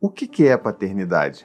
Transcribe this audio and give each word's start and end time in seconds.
O 0.00 0.08
que 0.08 0.46
é 0.46 0.56
paternidade? 0.56 1.44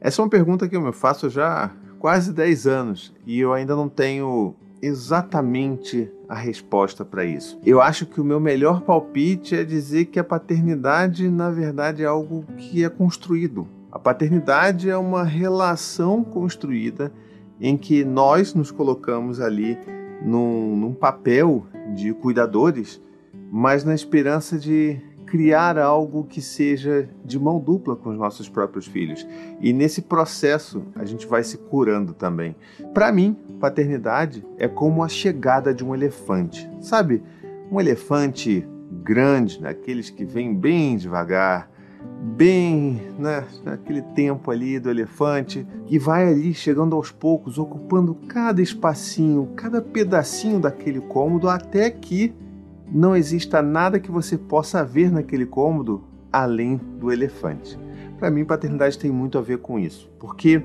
Essa 0.00 0.22
é 0.22 0.24
uma 0.24 0.30
pergunta 0.30 0.66
que 0.66 0.74
eu 0.74 0.80
me 0.80 0.90
faço 0.90 1.28
já 1.28 1.64
há 1.64 1.70
quase 1.98 2.32
10 2.32 2.66
anos 2.66 3.14
e 3.26 3.38
eu 3.38 3.52
ainda 3.52 3.76
não 3.76 3.90
tenho 3.90 4.54
exatamente 4.80 6.10
a 6.26 6.34
resposta 6.34 7.04
para 7.04 7.26
isso. 7.26 7.60
Eu 7.62 7.82
acho 7.82 8.06
que 8.06 8.22
o 8.22 8.24
meu 8.24 8.40
melhor 8.40 8.80
palpite 8.80 9.54
é 9.54 9.64
dizer 9.64 10.06
que 10.06 10.18
a 10.18 10.24
paternidade, 10.24 11.28
na 11.28 11.50
verdade, 11.50 12.02
é 12.02 12.06
algo 12.06 12.42
que 12.56 12.82
é 12.86 12.88
construído. 12.88 13.68
A 13.92 13.98
paternidade 13.98 14.88
é 14.88 14.96
uma 14.96 15.22
relação 15.22 16.24
construída 16.24 17.12
em 17.60 17.76
que 17.76 18.02
nós 18.02 18.54
nos 18.54 18.70
colocamos 18.70 19.42
ali 19.42 19.76
num, 20.22 20.74
num 20.74 20.94
papel 20.94 21.66
de 21.94 22.14
cuidadores, 22.14 22.98
mas 23.50 23.84
na 23.84 23.94
esperança 23.94 24.58
de 24.58 24.98
criar 25.32 25.78
algo 25.78 26.24
que 26.24 26.42
seja 26.42 27.08
de 27.24 27.38
mão 27.38 27.58
dupla 27.58 27.96
com 27.96 28.10
os 28.10 28.18
nossos 28.18 28.50
próprios 28.50 28.86
filhos. 28.86 29.26
E 29.62 29.72
nesse 29.72 30.02
processo 30.02 30.82
a 30.94 31.06
gente 31.06 31.26
vai 31.26 31.42
se 31.42 31.56
curando 31.56 32.12
também. 32.12 32.54
Para 32.92 33.10
mim, 33.10 33.34
paternidade 33.58 34.44
é 34.58 34.68
como 34.68 35.02
a 35.02 35.08
chegada 35.08 35.72
de 35.72 35.82
um 35.82 35.94
elefante. 35.94 36.68
Sabe? 36.82 37.22
Um 37.70 37.80
elefante 37.80 38.68
grande, 39.02 39.58
daqueles 39.58 40.10
que 40.10 40.22
vem 40.22 40.54
bem 40.54 40.98
devagar, 40.98 41.70
bem 42.36 43.00
né, 43.18 43.42
naquele 43.64 44.02
tempo 44.02 44.50
ali 44.50 44.78
do 44.78 44.90
elefante, 44.90 45.66
que 45.86 45.98
vai 45.98 46.28
ali 46.28 46.52
chegando 46.52 46.94
aos 46.94 47.10
poucos, 47.10 47.56
ocupando 47.56 48.14
cada 48.28 48.60
espacinho, 48.60 49.48
cada 49.56 49.80
pedacinho 49.80 50.60
daquele 50.60 51.00
cômodo, 51.00 51.48
até 51.48 51.88
que 51.88 52.34
não 52.94 53.16
exista 53.16 53.62
nada 53.62 53.98
que 53.98 54.10
você 54.10 54.36
possa 54.36 54.84
ver 54.84 55.10
naquele 55.10 55.46
cômodo 55.46 56.04
além 56.30 56.76
do 56.98 57.10
elefante. 57.10 57.78
Para 58.18 58.30
mim, 58.30 58.44
paternidade 58.44 58.98
tem 58.98 59.10
muito 59.10 59.38
a 59.38 59.40
ver 59.40 59.58
com 59.58 59.78
isso, 59.78 60.10
porque 60.18 60.62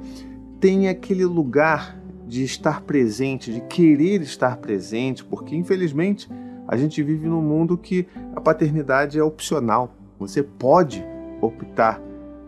tem 0.59 0.89
aquele 0.89 1.25
lugar 1.25 1.97
de 2.27 2.43
estar 2.43 2.81
presente, 2.81 3.53
de 3.53 3.61
querer 3.61 4.21
estar 4.21 4.57
presente, 4.57 5.23
porque 5.23 5.55
infelizmente 5.55 6.29
a 6.67 6.75
gente 6.75 7.01
vive 7.01 7.27
num 7.27 7.41
mundo 7.41 7.77
que 7.77 8.05
a 8.35 8.41
paternidade 8.41 9.17
é 9.17 9.23
opcional. 9.23 9.95
Você 10.19 10.43
pode 10.43 11.03
optar 11.41 12.01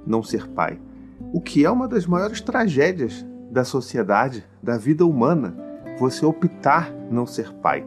não 0.05 0.21
ser 0.21 0.47
pai, 0.49 0.77
o 1.31 1.39
que 1.39 1.63
é 1.63 1.71
uma 1.71 1.87
das 1.87 2.05
maiores 2.05 2.41
tragédias 2.41 3.25
da 3.49 3.63
sociedade, 3.63 4.43
da 4.61 4.77
vida 4.77 5.05
humana. 5.05 5.55
Você 5.99 6.25
optar 6.25 6.93
não 7.09 7.25
ser 7.25 7.53
pai. 7.53 7.85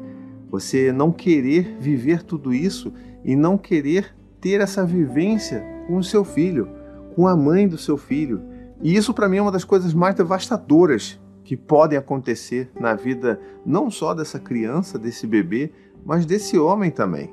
Você 0.53 0.93
não 0.93 1.11
querer 1.11 1.79
viver 1.81 2.23
tudo 2.23 2.53
isso 2.53 2.93
e 3.25 3.35
não 3.35 3.57
querer 3.57 4.15
ter 4.39 4.61
essa 4.61 4.85
vivência 4.85 5.65
com 5.87 5.97
o 5.97 6.05
seu 6.05 6.25
filho, 6.25 6.69
com 7.17 7.27
a 7.27 7.35
mãe 7.35 7.67
do 7.67 7.79
seu 7.79 7.97
filho. 7.97 8.43
E 8.83 8.95
isso 8.95 9.15
para 9.15 9.31
mim 9.31 9.39
é 9.39 9.43
uma 9.43 9.51
das 9.51 9.65
coisas 9.65 9.95
mais 9.95 10.15
devastadoras 10.15 11.19
que 11.43 11.57
podem 11.57 11.99
acontecer 11.99 12.71
na 12.79 12.95
vida 12.95 13.41
não 13.65 13.91
só 13.91 14.13
dessa 14.13 14.39
criança, 14.39 14.99
desse 14.99 15.27
bebê, 15.27 15.73
mas 16.05 16.27
desse 16.27 16.59
homem 16.59 16.91
também. 16.91 17.33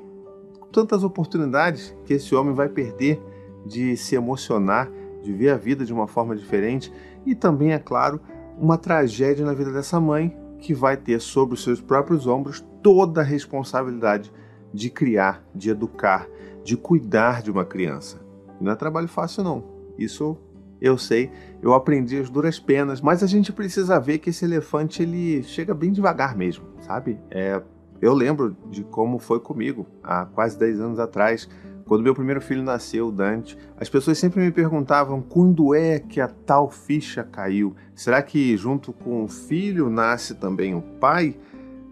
Tantas 0.72 1.04
oportunidades 1.04 1.94
que 2.06 2.14
esse 2.14 2.34
homem 2.34 2.54
vai 2.54 2.70
perder 2.70 3.20
de 3.66 3.98
se 3.98 4.14
emocionar, 4.14 4.90
de 5.22 5.30
ver 5.30 5.50
a 5.50 5.58
vida 5.58 5.84
de 5.84 5.92
uma 5.92 6.06
forma 6.06 6.34
diferente 6.34 6.90
e 7.26 7.34
também, 7.34 7.74
é 7.74 7.78
claro, 7.78 8.18
uma 8.58 8.78
tragédia 8.78 9.44
na 9.44 9.52
vida 9.52 9.70
dessa 9.70 10.00
mãe 10.00 10.34
que 10.58 10.72
vai 10.72 10.96
ter 10.96 11.20
sobre 11.20 11.52
os 11.52 11.62
seus 11.62 11.82
próprios 11.82 12.26
ombros 12.26 12.64
toda 12.82 13.20
a 13.20 13.24
responsabilidade 13.24 14.32
de 14.72 14.90
criar, 14.90 15.44
de 15.54 15.70
educar, 15.70 16.28
de 16.64 16.76
cuidar 16.76 17.42
de 17.42 17.50
uma 17.50 17.64
criança. 17.64 18.20
Não 18.60 18.72
é 18.72 18.76
trabalho 18.76 19.08
fácil, 19.08 19.42
não. 19.42 19.64
Isso 19.98 20.36
eu 20.80 20.96
sei, 20.96 21.30
eu 21.62 21.74
aprendi 21.74 22.18
as 22.18 22.30
duras 22.30 22.58
penas, 22.58 23.00
mas 23.00 23.22
a 23.22 23.26
gente 23.26 23.52
precisa 23.52 24.00
ver 24.00 24.18
que 24.18 24.30
esse 24.30 24.44
elefante 24.44 25.02
ele 25.02 25.42
chega 25.42 25.74
bem 25.74 25.92
devagar 25.92 26.34
mesmo, 26.34 26.64
sabe? 26.80 27.18
É, 27.30 27.60
eu 28.00 28.14
lembro 28.14 28.56
de 28.70 28.82
como 28.84 29.18
foi 29.18 29.40
comigo 29.40 29.86
há 30.02 30.24
quase 30.24 30.58
10 30.58 30.80
anos 30.80 30.98
atrás, 30.98 31.46
quando 31.84 32.02
meu 32.02 32.14
primeiro 32.14 32.40
filho 32.40 32.62
nasceu, 32.62 33.10
Dante, 33.10 33.58
as 33.76 33.88
pessoas 33.88 34.16
sempre 34.16 34.40
me 34.40 34.52
perguntavam 34.52 35.20
quando 35.20 35.74
é 35.74 35.98
que 35.98 36.20
a 36.20 36.28
tal 36.28 36.70
ficha 36.70 37.24
caiu. 37.24 37.74
Será 37.94 38.22
que 38.22 38.56
junto 38.56 38.92
com 38.92 39.24
o 39.24 39.28
filho 39.28 39.90
nasce 39.90 40.36
também 40.36 40.72
o 40.74 40.80
pai? 40.80 41.36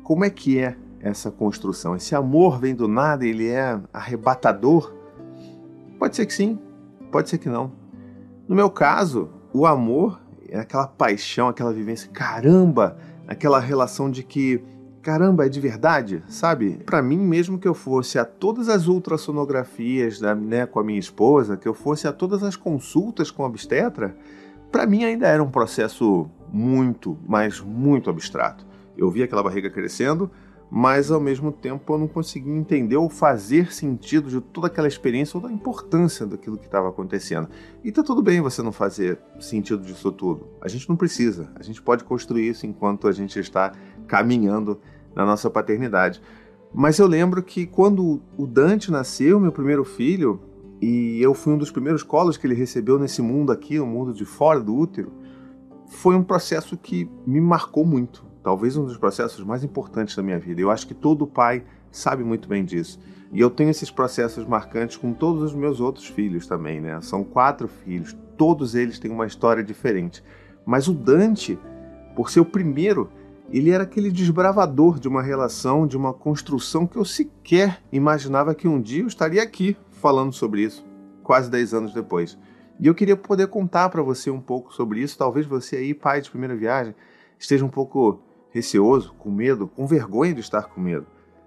Como 0.08 0.24
é 0.24 0.30
que 0.30 0.58
é 0.58 0.74
essa 1.02 1.30
construção? 1.30 1.94
Esse 1.94 2.14
amor 2.14 2.58
vem 2.58 2.74
do 2.74 2.88
nada, 2.88 3.26
ele 3.26 3.46
é 3.46 3.78
arrebatador? 3.92 4.94
Pode 5.98 6.16
ser 6.16 6.24
que 6.24 6.32
sim, 6.32 6.58
pode 7.12 7.28
ser 7.28 7.36
que 7.36 7.46
não. 7.46 7.72
No 8.48 8.56
meu 8.56 8.70
caso, 8.70 9.28
o 9.52 9.66
amor 9.66 10.18
é 10.48 10.60
aquela 10.60 10.86
paixão, 10.86 11.46
aquela 11.46 11.74
vivência, 11.74 12.08
caramba, 12.10 12.96
aquela 13.26 13.60
relação 13.60 14.10
de 14.10 14.22
que 14.22 14.64
caramba, 15.02 15.44
é 15.44 15.48
de 15.50 15.60
verdade, 15.60 16.24
sabe? 16.26 16.78
Para 16.86 17.02
mim, 17.02 17.18
mesmo 17.18 17.58
que 17.58 17.68
eu 17.68 17.74
fosse 17.74 18.18
a 18.18 18.24
todas 18.24 18.70
as 18.70 18.86
ultrassonografias 18.86 20.18
da, 20.18 20.34
né, 20.34 20.64
com 20.64 20.80
a 20.80 20.84
minha 20.84 20.98
esposa, 20.98 21.54
que 21.54 21.68
eu 21.68 21.74
fosse 21.74 22.08
a 22.08 22.14
todas 22.14 22.42
as 22.42 22.56
consultas 22.56 23.30
com 23.30 23.42
a 23.44 23.46
obstetra, 23.46 24.16
para 24.72 24.86
mim 24.86 25.04
ainda 25.04 25.28
era 25.28 25.42
um 25.42 25.50
processo 25.50 26.30
muito, 26.50 27.18
mas 27.28 27.60
muito 27.60 28.08
abstrato. 28.08 28.67
Eu 28.98 29.10
via 29.10 29.24
aquela 29.24 29.42
barriga 29.42 29.70
crescendo, 29.70 30.28
mas 30.70 31.10
ao 31.10 31.20
mesmo 31.20 31.50
tempo 31.50 31.94
eu 31.94 31.98
não 31.98 32.08
conseguia 32.08 32.52
entender 32.52 32.96
ou 32.96 33.08
fazer 33.08 33.72
sentido 33.72 34.28
de 34.28 34.40
toda 34.40 34.66
aquela 34.66 34.88
experiência 34.88 35.38
ou 35.38 35.42
da 35.42 35.52
importância 35.52 36.26
daquilo 36.26 36.58
que 36.58 36.66
estava 36.66 36.88
acontecendo. 36.88 37.48
E 37.82 37.90
tá 37.90 38.02
tudo 38.02 38.22
bem 38.22 38.40
você 38.40 38.60
não 38.60 38.72
fazer 38.72 39.18
sentido 39.40 39.82
disso 39.82 40.12
tudo. 40.12 40.48
A 40.60 40.68
gente 40.68 40.88
não 40.88 40.96
precisa. 40.96 41.50
A 41.54 41.62
gente 41.62 41.80
pode 41.80 42.04
construir 42.04 42.48
isso 42.48 42.66
enquanto 42.66 43.08
a 43.08 43.12
gente 43.12 43.38
está 43.38 43.72
caminhando 44.06 44.78
na 45.14 45.24
nossa 45.24 45.48
paternidade. 45.48 46.20
Mas 46.74 46.98
eu 46.98 47.06
lembro 47.06 47.42
que 47.42 47.66
quando 47.66 48.20
o 48.36 48.46
Dante 48.46 48.90
nasceu, 48.90 49.40
meu 49.40 49.52
primeiro 49.52 49.84
filho, 49.84 50.40
e 50.82 51.18
eu 51.22 51.32
fui 51.32 51.54
um 51.54 51.58
dos 51.58 51.70
primeiros 51.70 52.02
colos 52.02 52.36
que 52.36 52.46
ele 52.46 52.54
recebeu 52.54 52.98
nesse 52.98 53.22
mundo 53.22 53.50
aqui, 53.50 53.80
o 53.80 53.86
mundo 53.86 54.12
de 54.12 54.24
fora 54.24 54.60
do 54.60 54.76
útero, 54.76 55.12
foi 55.86 56.14
um 56.14 56.22
processo 56.22 56.76
que 56.76 57.10
me 57.26 57.40
marcou 57.40 57.86
muito 57.86 58.27
talvez 58.42 58.76
um 58.76 58.84
dos 58.84 58.96
processos 58.96 59.44
mais 59.44 59.64
importantes 59.64 60.16
da 60.16 60.22
minha 60.22 60.38
vida. 60.38 60.60
Eu 60.60 60.70
acho 60.70 60.86
que 60.86 60.94
todo 60.94 61.26
pai 61.26 61.64
sabe 61.90 62.22
muito 62.22 62.48
bem 62.48 62.64
disso. 62.64 62.98
E 63.32 63.40
eu 63.40 63.50
tenho 63.50 63.70
esses 63.70 63.90
processos 63.90 64.46
marcantes 64.46 64.96
com 64.96 65.12
todos 65.12 65.42
os 65.42 65.54
meus 65.54 65.80
outros 65.80 66.06
filhos 66.06 66.46
também, 66.46 66.80
né? 66.80 66.98
São 67.02 67.22
quatro 67.22 67.68
filhos, 67.68 68.16
todos 68.36 68.74
eles 68.74 68.98
têm 68.98 69.10
uma 69.10 69.26
história 69.26 69.62
diferente. 69.62 70.22
Mas 70.64 70.88
o 70.88 70.94
Dante, 70.94 71.58
por 72.16 72.30
ser 72.30 72.40
o 72.40 72.44
primeiro, 72.44 73.10
ele 73.50 73.70
era 73.70 73.84
aquele 73.84 74.10
desbravador 74.10 74.98
de 74.98 75.08
uma 75.08 75.22
relação, 75.22 75.86
de 75.86 75.96
uma 75.96 76.12
construção 76.12 76.86
que 76.86 76.96
eu 76.96 77.04
sequer 77.04 77.82
imaginava 77.92 78.54
que 78.54 78.68
um 78.68 78.80
dia 78.80 79.02
eu 79.02 79.06
estaria 79.06 79.42
aqui 79.42 79.76
falando 79.90 80.32
sobre 80.32 80.62
isso, 80.62 80.86
quase 81.22 81.50
dez 81.50 81.74
anos 81.74 81.92
depois. 81.92 82.38
E 82.80 82.86
eu 82.86 82.94
queria 82.94 83.16
poder 83.16 83.48
contar 83.48 83.88
para 83.88 84.02
você 84.02 84.30
um 84.30 84.40
pouco 84.40 84.72
sobre 84.72 85.00
isso. 85.00 85.18
Talvez 85.18 85.44
você 85.46 85.76
aí, 85.76 85.92
pai 85.92 86.20
de 86.20 86.30
primeira 86.30 86.54
viagem, 86.54 86.94
esteja 87.38 87.64
um 87.64 87.68
pouco 87.68 88.20
receoso, 88.58 89.14
com 89.18 89.30
medo, 89.30 89.68
com 89.68 89.86
vergonha 89.86 90.34
de 90.34 90.40
estar 90.40 90.64
com 90.64 90.80
medo, 90.80 91.06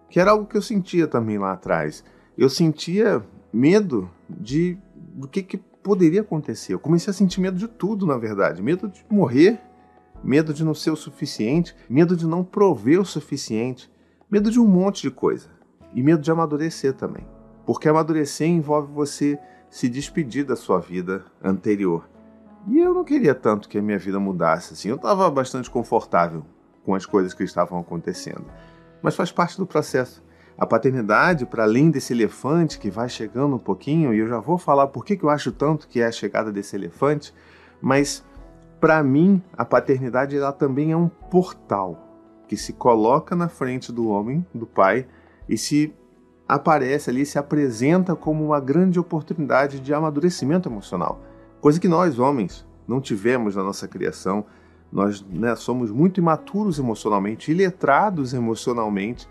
que 0.10 0.20
era 0.20 0.32
algo 0.32 0.46
que 0.46 0.58
eu 0.58 0.62
sentia 0.62 1.08
também 1.08 1.38
lá 1.38 1.54
atrás. 1.54 2.04
Eu 2.38 2.50
sentia 2.50 3.24
medo 3.54 4.10
de 4.30 4.78
do 4.96 5.28
que, 5.28 5.44
que 5.44 5.58
poderia 5.58 6.22
acontecer. 6.22 6.74
Eu 6.74 6.80
comecei 6.80 7.12
a 7.12 7.14
sentir 7.14 7.42
medo 7.42 7.58
de 7.58 7.68
tudo, 7.68 8.06
na 8.06 8.18
verdade, 8.18 8.62
medo 8.62 8.88
de 8.88 9.04
morrer, 9.10 9.60
medo 10.24 10.54
de 10.54 10.64
não 10.64 10.74
ser 10.74 10.92
o 10.92 10.96
suficiente, 10.96 11.76
medo 11.90 12.16
de 12.16 12.26
não 12.26 12.44
prover 12.44 13.00
o 13.00 13.06
suficiente, 13.06 13.92
medo 14.30 14.50
de 14.50 14.60
um 14.60 14.68
monte 14.68 15.02
de 15.02 15.12
coisa 15.12 15.50
e 15.94 16.02
medo 16.02 16.22
de 16.22 16.32
amadurecer 16.32 16.94
também, 16.94 17.28
porque 17.66 17.90
amadurecer 17.90 18.48
envolve 18.48 18.94
você 18.94 19.38
se 19.70 19.90
despedir 19.90 20.46
da 20.46 20.56
sua 20.56 20.80
vida 20.80 21.26
anterior. 21.44 22.10
E 22.68 22.78
eu 22.78 22.94
não 22.94 23.04
queria 23.04 23.34
tanto 23.34 23.68
que 23.68 23.78
a 23.78 23.82
minha 23.82 23.98
vida 23.98 24.20
mudasse 24.20 24.74
assim. 24.74 24.90
Eu 24.90 24.96
estava 24.96 25.30
bastante 25.32 25.70
confortável 25.70 26.46
com 26.86 26.96
as 26.96 27.06
coisas 27.06 27.34
que 27.34 27.44
estavam 27.44 27.80
acontecendo. 27.80 28.46
Mas 29.02 29.16
faz 29.16 29.32
parte 29.32 29.58
do 29.58 29.66
processo. 29.66 30.24
A 30.58 30.66
paternidade, 30.66 31.46
para 31.46 31.64
além 31.64 31.90
desse 31.90 32.14
elefante 32.14 32.78
que 32.78 32.90
vai 32.90 33.10
chegando 33.10 33.56
um 33.56 33.60
pouquinho, 33.60 34.14
e 34.14 34.20
eu 34.20 34.28
já 34.28 34.40
vou 34.40 34.58
falar 34.58 34.88
por 34.88 35.04
que 35.04 35.18
eu 35.22 35.30
acho 35.30 35.52
tanto 35.52 35.88
que 35.88 36.02
é 36.02 36.06
a 36.06 36.12
chegada 36.12 36.52
desse 36.52 36.76
elefante, 36.76 37.34
mas 37.82 38.24
para 38.80 39.02
mim 39.04 39.42
a 39.58 39.66
paternidade 39.66 40.38
ela 40.38 40.52
também 40.52 40.92
é 40.92 40.98
um 40.98 41.08
portal 41.08 42.08
que 42.48 42.58
se 42.58 42.74
coloca 42.74 43.36
na 43.36 43.48
frente 43.48 43.92
do 43.92 44.08
homem, 44.10 44.46
do 44.54 44.68
pai, 44.68 45.08
e 45.48 45.58
se 45.58 45.94
aparece 46.48 47.10
ali, 47.10 47.26
se 47.26 47.40
apresenta 47.40 48.16
como 48.16 48.46
uma 48.46 48.60
grande 48.60 49.00
oportunidade 49.00 49.80
de 49.80 49.94
amadurecimento 49.94 50.68
emocional, 50.68 51.22
coisa 51.62 51.80
que 51.80 51.88
nós 51.88 52.20
homens 52.20 52.68
não 52.88 53.00
tivemos 53.00 53.56
na 53.56 53.64
nossa 53.64 53.88
criação, 53.88 54.46
nós 54.92 55.22
né, 55.22 55.56
somos 55.56 55.92
muito 55.92 56.20
imaturos 56.20 56.78
emocionalmente, 56.78 57.52
iletrados 57.52 58.34
emocionalmente, 58.34 59.28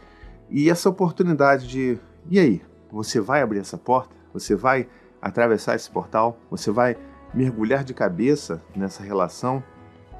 e 0.49 0.71
essa 0.71 0.89
oportunidade 0.89 1.69
de, 1.69 1.99
e 2.29 2.39
aí, 2.39 2.62
você 2.91 3.21
vai 3.21 3.43
abrir 3.43 3.61
essa 3.61 3.79
porta? 3.79 4.15
Você 4.33 4.55
vai 4.55 4.89
atravessar 5.21 5.77
esse 5.77 5.91
portal, 5.91 6.39
você 6.51 6.71
vai 6.71 6.97
mergulhar 7.33 7.85
de 7.85 7.95
cabeça 7.95 8.62
nessa 8.75 9.03
relação, 9.03 9.62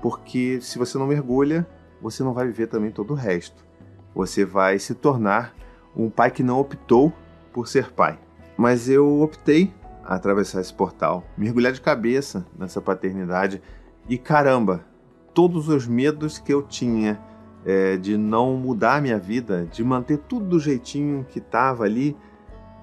porque 0.01 0.61
se 0.61 0.79
você 0.79 0.97
não 0.99 1.07
mergulha, 1.07 1.67
você 2.01 2.23
não 2.23 2.33
vai 2.33 2.47
viver 2.47 2.69
também 2.69 2.91
todo 2.91 3.13
o 3.13 3.17
resto. 3.17 3.65
Você 4.15 4.45
vai 4.45 4.79
se 4.79 4.95
tornar 4.95 5.55
um 5.97 6.09
pai 6.09 6.31
que 6.31 6.43
não 6.43 6.59
optou 6.59 7.13
por 7.53 7.69
ser 7.69 7.91
pai. 7.93 8.19
Mas 8.57 8.89
eu 8.89 9.21
optei 9.21 9.73
a 10.05 10.15
atravessar 10.15 10.61
esse 10.61 10.73
portal, 10.73 11.25
mergulhar 11.37 11.73
de 11.73 11.81
cabeça 11.81 12.47
nessa 12.59 12.81
paternidade 12.81 13.61
e 14.09 14.17
caramba, 14.19 14.85
todos 15.35 15.69
os 15.69 15.87
medos 15.87 16.39
que 16.39 16.53
eu 16.53 16.63
tinha 16.63 17.21
é, 17.65 17.97
de 17.97 18.17
não 18.17 18.57
mudar 18.57 19.03
minha 19.03 19.19
vida, 19.19 19.69
de 19.71 19.85
manter 19.85 20.19
tudo 20.19 20.47
do 20.47 20.61
jeitinho 20.61 21.27
que 21.29 21.39
estava 21.39 21.85
ali, 21.85 22.17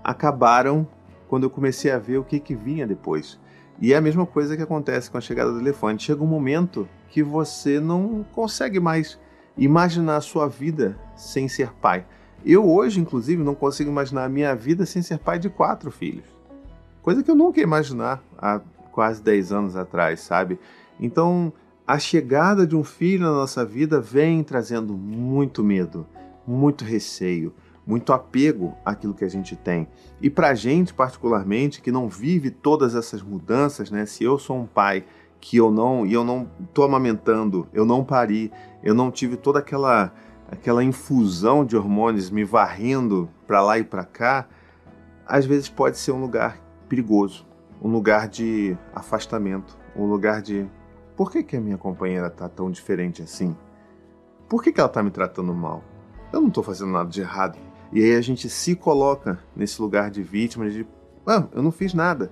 acabaram 0.04 0.88
quando 1.28 1.44
eu 1.44 1.50
comecei 1.50 1.92
a 1.92 2.00
ver 2.00 2.18
o 2.18 2.24
que, 2.24 2.40
que 2.40 2.56
vinha 2.56 2.88
depois. 2.88 3.40
E 3.80 3.94
é 3.94 3.98
a 3.98 4.02
mesma 4.02 4.26
coisa 4.26 4.56
que 4.56 4.64
acontece 4.64 5.10
com 5.12 5.18
a 5.18 5.22
chegada 5.22 5.52
do 5.52 5.60
elefante. 5.60 6.06
Chega 6.06 6.24
um 6.24 6.28
momento 6.28 6.88
que 7.10 7.22
você 7.22 7.80
não 7.80 8.26
consegue 8.32 8.80
mais 8.80 9.20
imaginar 9.58 10.18
a 10.18 10.22
sua 10.22 10.48
vida 10.48 10.98
sem 11.16 11.48
ser 11.48 11.72
pai. 11.74 12.06
Eu 12.46 12.68
hoje, 12.70 13.00
inclusive, 13.00 13.44
não 13.44 13.56
consigo 13.56 13.90
imaginar 13.90 14.26
a 14.26 14.30
minha 14.30 14.56
vida 14.56 14.86
sem 14.86 15.02
ser 15.02 15.20
pai 15.20 15.38
de 15.38 15.50
quatro 15.50 15.92
filhos. 15.92 16.26
Coisa 17.02 17.24
que 17.24 17.30
eu 17.30 17.36
nunca 17.36 17.60
ia 17.60 17.64
imaginar 17.64 18.24
há 18.38 18.62
quase 18.92 19.22
10 19.22 19.52
anos 19.52 19.76
atrás, 19.76 20.22
sabe? 20.22 20.60
Então, 21.00 21.54
a 21.88 21.98
chegada 21.98 22.68
de 22.68 22.76
um 22.76 22.84
filho 22.84 23.24
na 23.24 23.32
nossa 23.32 23.64
vida 23.64 24.02
vem 24.02 24.44
trazendo 24.44 24.94
muito 24.94 25.64
medo, 25.64 26.06
muito 26.46 26.84
receio, 26.84 27.54
muito 27.86 28.12
apego 28.12 28.76
àquilo 28.84 29.14
que 29.14 29.24
a 29.24 29.30
gente 29.30 29.56
tem. 29.56 29.88
E 30.22 30.30
para 30.30 30.50
a 30.50 30.54
gente, 30.54 30.94
particularmente, 30.94 31.82
que 31.82 31.90
não 31.90 32.10
vive 32.10 32.52
todas 32.52 32.94
essas 32.94 33.22
mudanças, 33.22 33.90
né? 33.90 34.06
Se 34.06 34.22
eu 34.22 34.38
sou 34.38 34.58
um 34.58 34.66
pai 34.66 35.06
que 35.40 35.56
eu 35.56 35.72
não 35.72 36.06
e 36.06 36.12
eu 36.12 36.26
não 36.26 36.52
estou 36.60 36.84
amamentando, 36.84 37.66
eu 37.72 37.86
não 37.86 38.04
pari, 38.04 38.52
eu 38.84 38.94
não 38.94 39.10
tive 39.10 39.38
toda 39.38 39.60
aquela 39.60 40.14
aquela 40.52 40.84
infusão 40.84 41.66
de 41.66 41.76
hormônios 41.76 42.30
me 42.30 42.44
varrendo 42.44 43.30
para 43.46 43.62
lá 43.62 43.78
e 43.80 43.84
para 43.84 44.04
cá, 44.04 44.48
às 45.26 45.46
vezes 45.46 45.70
pode 45.70 45.98
ser 45.98 46.12
um 46.12 46.22
lugar 46.22 46.58
perigoso, 46.88 47.46
um 47.82 47.90
lugar 47.90 48.30
de 48.30 48.78
afastamento, 48.94 49.78
um 49.94 50.06
lugar 50.06 50.42
de 50.42 50.66
por 51.18 51.32
que, 51.32 51.42
que 51.42 51.58
a 51.58 51.62
minha 51.62 51.80
companheira 51.80 52.30
tá 52.30 52.48
tão 52.48 52.70
diferente 52.70 53.24
assim? 53.24 53.58
Por 54.48 54.64
que, 54.64 54.72
que 54.72 54.80
ela 54.80 54.88
tá 54.88 55.02
me 55.02 55.10
tratando 55.10 55.52
mal? 55.52 55.84
Eu 56.32 56.40
não 56.40 56.52
tô 56.52 56.62
fazendo 56.62 56.92
nada 56.92 57.10
de 57.10 57.22
errado. 57.22 57.58
E 57.92 58.04
aí 58.04 58.16
a 58.16 58.22
gente 58.22 58.48
se 58.48 58.76
coloca 58.76 59.40
nesse 59.56 59.82
lugar 59.82 60.12
de 60.12 60.22
vítima 60.22 60.70
de, 60.70 60.86
ah, 61.26 61.48
eu 61.52 61.64
não 61.64 61.72
fiz 61.72 61.94
nada. 61.96 62.32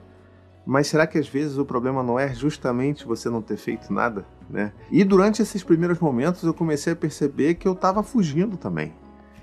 Mas 0.65 0.87
será 0.87 1.07
que 1.07 1.17
às 1.17 1.27
vezes 1.27 1.57
o 1.57 1.65
problema 1.65 2.03
não 2.03 2.19
é 2.19 2.33
justamente 2.33 3.05
você 3.05 3.27
não 3.27 3.41
ter 3.41 3.57
feito 3.57 3.91
nada, 3.91 4.25
né? 4.49 4.71
E 4.91 5.03
durante 5.03 5.41
esses 5.41 5.63
primeiros 5.63 5.99
momentos 5.99 6.43
eu 6.43 6.53
comecei 6.53 6.93
a 6.93 6.95
perceber 6.95 7.55
que 7.55 7.67
eu 7.67 7.73
estava 7.73 8.03
fugindo 8.03 8.55
também. 8.55 8.93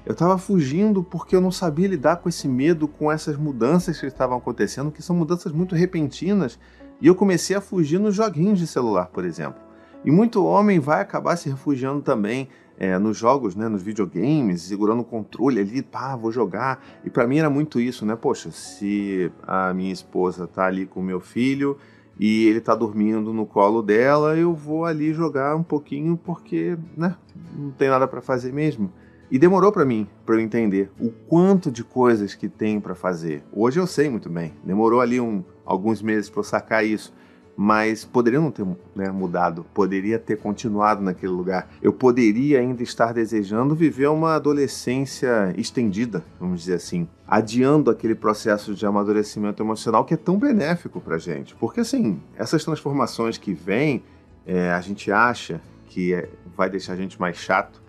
Eu 0.04 0.12
estava 0.12 0.38
fugindo 0.38 1.02
porque 1.02 1.34
eu 1.34 1.40
não 1.40 1.52
sabia 1.52 1.88
lidar 1.88 2.16
com 2.16 2.28
esse 2.28 2.48
medo, 2.48 2.86
com 2.86 3.10
essas 3.10 3.36
mudanças 3.36 4.00
que 4.00 4.06
estavam 4.06 4.36
acontecendo, 4.36 4.90
que 4.90 5.02
são 5.02 5.14
mudanças 5.14 5.52
muito 5.52 5.76
repentinas, 5.76 6.58
e 7.02 7.08
eu 7.08 7.16
comecei 7.16 7.56
a 7.56 7.60
fugir 7.60 7.99
nos 7.99 8.14
joguinhos 8.14 8.60
de 8.60 8.66
celular, 8.66 9.06
por 9.06 9.25
exemplo. 9.25 9.60
E 10.04 10.10
muito 10.10 10.44
homem 10.44 10.78
vai 10.78 11.00
acabar 11.00 11.37
se 11.37 11.50
refugiando 11.50 12.00
também 12.00 12.49
é, 12.78 12.96
nos 12.96 13.16
jogos, 13.16 13.56
né, 13.56 13.69
nos 13.69 13.82
videogames, 13.82 14.62
segurando 14.62 15.00
o 15.00 15.04
controle 15.04 15.60
ali, 15.60 15.82
pá, 15.82 16.14
vou 16.14 16.31
jogar. 16.31 16.81
E 17.04 17.10
para 17.10 17.26
mim 17.26 17.38
era 17.38 17.50
muito 17.50 17.81
isso, 17.81 18.06
né? 18.06 18.14
Poxa, 18.14 18.52
se 18.52 19.32
a 19.43 19.75
minha 19.75 19.93
esposa 19.93 20.46
tá 20.46 20.64
ali 20.64 20.87
com 20.87 21.00
o 21.00 21.02
meu 21.02 21.20
filho 21.20 21.76
e 22.19 22.46
ele 22.46 22.60
tá 22.60 22.75
dormindo 22.75 23.32
no 23.32 23.46
colo 23.46 23.82
dela, 23.82 24.37
eu 24.37 24.54
vou 24.54 24.84
ali 24.84 25.12
jogar 25.12 25.56
um 25.56 25.62
pouquinho 25.62 26.16
porque, 26.16 26.78
né, 26.96 27.16
não 27.56 27.72
tem 27.72 27.88
nada 27.88 28.06
para 28.06 28.20
fazer 28.20 28.52
mesmo. 28.52 28.93
E 29.32 29.38
demorou 29.38 29.73
para 29.73 29.87
mim, 29.87 30.06
para 30.26 30.34
eu 30.34 30.40
entender 30.40 30.90
o 31.00 31.08
quanto 31.08 31.73
de 31.73 31.82
coisas 31.82 32.34
que 32.34 32.50
tem 32.50 32.79
para 32.79 32.94
fazer. 32.94 33.43
Hoje 33.50 33.81
eu 33.81 33.87
sei 33.87 34.11
muito 34.11 34.29
bem. 34.29 34.52
Demorou 34.62 35.00
ali 35.00 35.19
um, 35.19 35.43
alguns 35.64 36.02
meses 36.02 36.29
para 36.29 36.40
eu 36.40 36.44
sacar 36.44 36.84
isso 36.84 37.14
mas 37.56 38.02
poderia 38.02 38.40
não 38.40 38.50
ter 38.50 38.67
né, 38.94 39.11
mudado, 39.11 39.64
poderia 39.75 40.19
ter 40.19 40.38
continuado 40.38 41.02
naquele 41.02 41.32
lugar. 41.32 41.69
Eu 41.82 41.93
poderia 41.93 42.58
ainda 42.58 42.82
estar 42.82 43.12
desejando 43.12 43.75
viver 43.75 44.08
uma 44.08 44.34
adolescência 44.34 45.52
estendida, 45.56 46.25
vamos 46.40 46.61
dizer 46.61 46.75
assim, 46.75 47.06
adiando 47.26 47.90
aquele 47.90 48.14
processo 48.14 48.75
de 48.75 48.87
amadurecimento 48.87 49.62
emocional 49.62 50.05
que 50.05 50.14
é 50.14 50.17
tão 50.17 50.38
benéfico 50.38 50.99
para 50.99 51.19
gente. 51.19 51.55
Porque 51.56 51.81
assim, 51.81 52.20
essas 52.37 52.64
transformações 52.64 53.37
que 53.37 53.52
vêm, 53.52 54.02
é, 54.46 54.73
a 54.73 54.81
gente 54.81 55.12
acha 55.12 55.61
que 55.87 56.14
é, 56.14 56.31
vai 56.56 56.70
deixar 56.70 56.94
a 56.94 56.96
gente 56.96 57.20
mais 57.20 57.37
chato, 57.37 57.82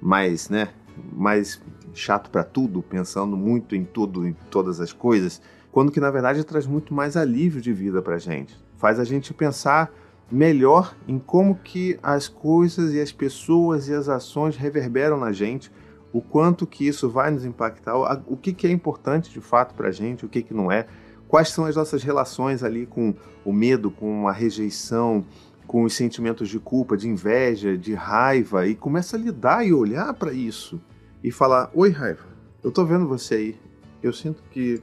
mais, 0.00 0.48
né, 0.48 0.70
mais 1.12 1.60
chato 1.94 2.30
para 2.30 2.44
tudo, 2.44 2.82
pensando 2.82 3.36
muito 3.36 3.74
em 3.74 3.84
tudo, 3.84 4.26
em 4.26 4.32
todas 4.50 4.80
as 4.80 4.92
coisas, 4.92 5.40
quando 5.72 5.92
que 5.92 6.00
na 6.00 6.10
verdade 6.10 6.44
traz 6.44 6.66
muito 6.66 6.92
mais 6.94 7.16
alívio 7.16 7.60
de 7.60 7.72
vida 7.72 8.02
para 8.02 8.18
gente. 8.18 8.58
Faz 8.76 8.98
a 8.98 9.04
gente 9.04 9.32
pensar 9.34 9.92
melhor 10.30 10.94
em 11.08 11.18
como 11.18 11.56
que 11.56 11.98
as 12.02 12.28
coisas 12.28 12.92
e 12.92 13.00
as 13.00 13.12
pessoas 13.12 13.88
e 13.88 13.94
as 13.94 14.08
ações 14.08 14.56
reverberam 14.56 15.18
na 15.18 15.32
gente, 15.32 15.70
o 16.12 16.20
quanto 16.20 16.66
que 16.66 16.86
isso 16.86 17.08
vai 17.08 17.30
nos 17.30 17.44
impactar, 17.44 17.96
o 18.26 18.36
que, 18.36 18.52
que 18.52 18.66
é 18.66 18.70
importante 18.70 19.30
de 19.30 19.40
fato 19.40 19.74
para 19.74 19.88
a 19.88 19.92
gente, 19.92 20.24
o 20.24 20.28
que, 20.28 20.42
que 20.42 20.54
não 20.54 20.70
é, 20.70 20.86
quais 21.28 21.50
são 21.50 21.64
as 21.64 21.76
nossas 21.76 22.02
relações 22.02 22.64
ali 22.64 22.86
com 22.86 23.14
o 23.44 23.52
medo, 23.52 23.90
com 23.90 24.26
a 24.26 24.32
rejeição, 24.32 25.24
com 25.66 25.84
os 25.84 25.94
sentimentos 25.94 26.48
de 26.48 26.58
culpa, 26.58 26.96
de 26.96 27.08
inveja, 27.08 27.78
de 27.78 27.94
raiva, 27.94 28.66
e 28.66 28.74
começa 28.74 29.16
a 29.16 29.20
lidar 29.20 29.64
e 29.64 29.72
olhar 29.72 30.12
para 30.14 30.32
isso 30.32 30.80
e 31.22 31.30
falar: 31.30 31.70
Oi, 31.74 31.90
raiva, 31.90 32.24
eu 32.62 32.70
tô 32.70 32.84
vendo 32.84 33.06
você 33.06 33.34
aí, 33.34 33.60
eu 34.02 34.12
sinto 34.12 34.42
que 34.50 34.82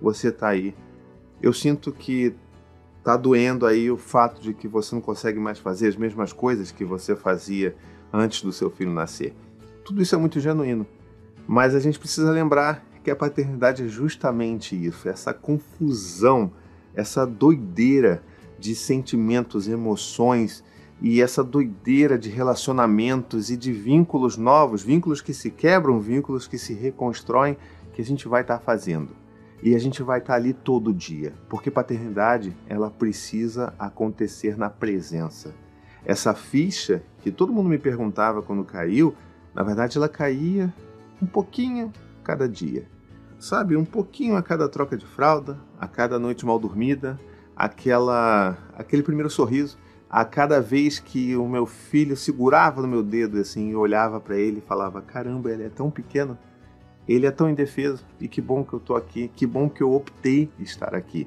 você 0.00 0.30
tá 0.30 0.48
aí, 0.48 0.74
eu 1.42 1.52
sinto 1.52 1.92
que 1.92 2.34
tá 3.02 3.16
doendo 3.16 3.66
aí 3.66 3.90
o 3.90 3.96
fato 3.96 4.40
de 4.40 4.52
que 4.52 4.68
você 4.68 4.94
não 4.94 5.02
consegue 5.02 5.38
mais 5.38 5.58
fazer 5.58 5.88
as 5.88 5.96
mesmas 5.96 6.32
coisas 6.32 6.70
que 6.70 6.84
você 6.84 7.16
fazia 7.16 7.76
antes 8.12 8.42
do 8.42 8.52
seu 8.52 8.70
filho 8.70 8.92
nascer. 8.92 9.34
Tudo 9.84 10.02
isso 10.02 10.14
é 10.14 10.18
muito 10.18 10.40
genuíno, 10.40 10.86
mas 11.46 11.74
a 11.74 11.80
gente 11.80 11.98
precisa 11.98 12.30
lembrar 12.30 12.84
que 13.02 13.10
a 13.10 13.16
paternidade 13.16 13.84
é 13.84 13.88
justamente 13.88 14.76
isso, 14.76 15.08
essa 15.08 15.32
confusão, 15.32 16.52
essa 16.94 17.26
doideira 17.26 18.22
de 18.58 18.74
sentimentos, 18.74 19.68
emoções 19.68 20.62
e 21.00 21.22
essa 21.22 21.44
doideira 21.44 22.18
de 22.18 22.28
relacionamentos 22.28 23.50
e 23.50 23.56
de 23.56 23.72
vínculos 23.72 24.36
novos, 24.36 24.82
vínculos 24.82 25.20
que 25.20 25.32
se 25.32 25.50
quebram, 25.50 26.00
vínculos 26.00 26.48
que 26.48 26.58
se 26.58 26.74
reconstroem, 26.74 27.56
que 27.92 28.02
a 28.02 28.04
gente 28.04 28.26
vai 28.26 28.42
estar 28.42 28.58
tá 28.58 28.64
fazendo. 28.64 29.10
E 29.62 29.74
a 29.74 29.78
gente 29.78 30.02
vai 30.02 30.18
estar 30.20 30.34
ali 30.34 30.52
todo 30.52 30.94
dia, 30.94 31.34
porque 31.48 31.70
paternidade 31.70 32.56
ela 32.68 32.90
precisa 32.90 33.74
acontecer 33.78 34.56
na 34.56 34.70
presença. 34.70 35.54
Essa 36.04 36.32
ficha 36.34 37.02
que 37.20 37.30
todo 37.30 37.52
mundo 37.52 37.68
me 37.68 37.78
perguntava 37.78 38.40
quando 38.40 38.64
caiu, 38.64 39.14
na 39.54 39.62
verdade 39.62 39.98
ela 39.98 40.08
caía 40.08 40.72
um 41.20 41.26
pouquinho 41.26 41.92
cada 42.22 42.48
dia. 42.48 42.86
Sabe, 43.38 43.76
um 43.76 43.84
pouquinho 43.84 44.36
a 44.36 44.42
cada 44.42 44.68
troca 44.68 44.96
de 44.96 45.06
fralda, 45.06 45.58
a 45.78 45.86
cada 45.86 46.18
noite 46.18 46.44
mal 46.44 46.58
dormida, 46.58 47.18
aquela 47.56 48.56
aquele 48.76 49.02
primeiro 49.02 49.30
sorriso, 49.30 49.76
a 50.10 50.24
cada 50.24 50.60
vez 50.60 50.98
que 50.98 51.36
o 51.36 51.46
meu 51.46 51.66
filho 51.66 52.16
segurava 52.16 52.80
no 52.80 52.88
meu 52.88 53.02
dedo 53.02 53.38
assim, 53.38 53.72
eu 53.72 53.80
olhava 53.80 54.20
para 54.20 54.36
ele 54.36 54.58
e 54.58 54.68
falava: 54.68 55.02
"Caramba, 55.02 55.50
ele 55.50 55.64
é 55.64 55.68
tão 55.68 55.90
pequeno" 55.90 56.38
ele 57.08 57.26
é 57.26 57.30
tão 57.30 57.48
indefeso 57.48 58.04
e 58.20 58.28
que 58.28 58.40
bom 58.40 58.62
que 58.62 58.74
eu 58.74 58.78
tô 58.78 58.94
aqui, 58.94 59.30
que 59.34 59.46
bom 59.46 59.68
que 59.68 59.82
eu 59.82 59.92
optei 59.92 60.50
estar 60.60 60.94
aqui. 60.94 61.26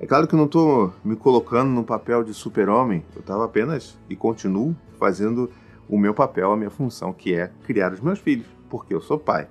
É 0.00 0.06
claro 0.06 0.26
que 0.26 0.34
eu 0.34 0.38
não 0.38 0.46
estou 0.46 0.92
me 1.04 1.14
colocando 1.14 1.70
no 1.70 1.84
papel 1.84 2.24
de 2.24 2.34
super-homem, 2.34 3.04
eu 3.14 3.20
estava 3.20 3.44
apenas 3.44 3.96
e 4.08 4.16
continuo 4.16 4.74
fazendo 4.98 5.48
o 5.88 5.96
meu 5.96 6.12
papel, 6.12 6.52
a 6.52 6.56
minha 6.56 6.70
função, 6.70 7.12
que 7.12 7.34
é 7.34 7.50
criar 7.64 7.92
os 7.92 8.00
meus 8.00 8.18
filhos, 8.18 8.46
porque 8.68 8.92
eu 8.92 9.00
sou 9.00 9.18
pai. 9.18 9.46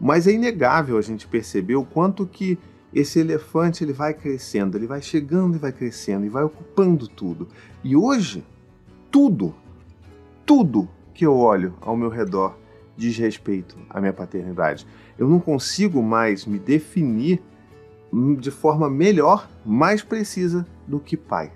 Mas 0.00 0.28
é 0.28 0.32
inegável 0.32 0.96
a 0.96 1.02
gente 1.02 1.26
perceber 1.26 1.74
o 1.74 1.84
quanto 1.84 2.26
que 2.26 2.58
esse 2.92 3.18
elefante 3.18 3.84
ele 3.84 3.92
vai 3.92 4.14
crescendo, 4.14 4.76
ele 4.76 4.86
vai 4.86 5.02
chegando 5.02 5.56
e 5.56 5.58
vai 5.58 5.72
crescendo 5.72 6.24
e 6.24 6.28
vai 6.28 6.42
ocupando 6.42 7.06
tudo. 7.06 7.48
E 7.84 7.94
hoje, 7.94 8.44
tudo, 9.10 9.54
tudo 10.46 10.88
que 11.12 11.26
eu 11.26 11.36
olho 11.36 11.74
ao 11.80 11.96
meu 11.96 12.08
redor 12.08 12.56
diz 12.96 13.16
respeito 13.16 13.76
à 13.88 14.00
minha 14.00 14.12
paternidade. 14.12 14.86
Eu 15.18 15.28
não 15.28 15.38
consigo 15.38 16.02
mais 16.02 16.46
me 16.46 16.58
definir 16.58 17.40
de 18.40 18.50
forma 18.50 18.88
melhor, 18.88 19.48
mais 19.64 20.02
precisa 20.02 20.66
do 20.86 20.98
que 20.98 21.16
pai. 21.16 21.52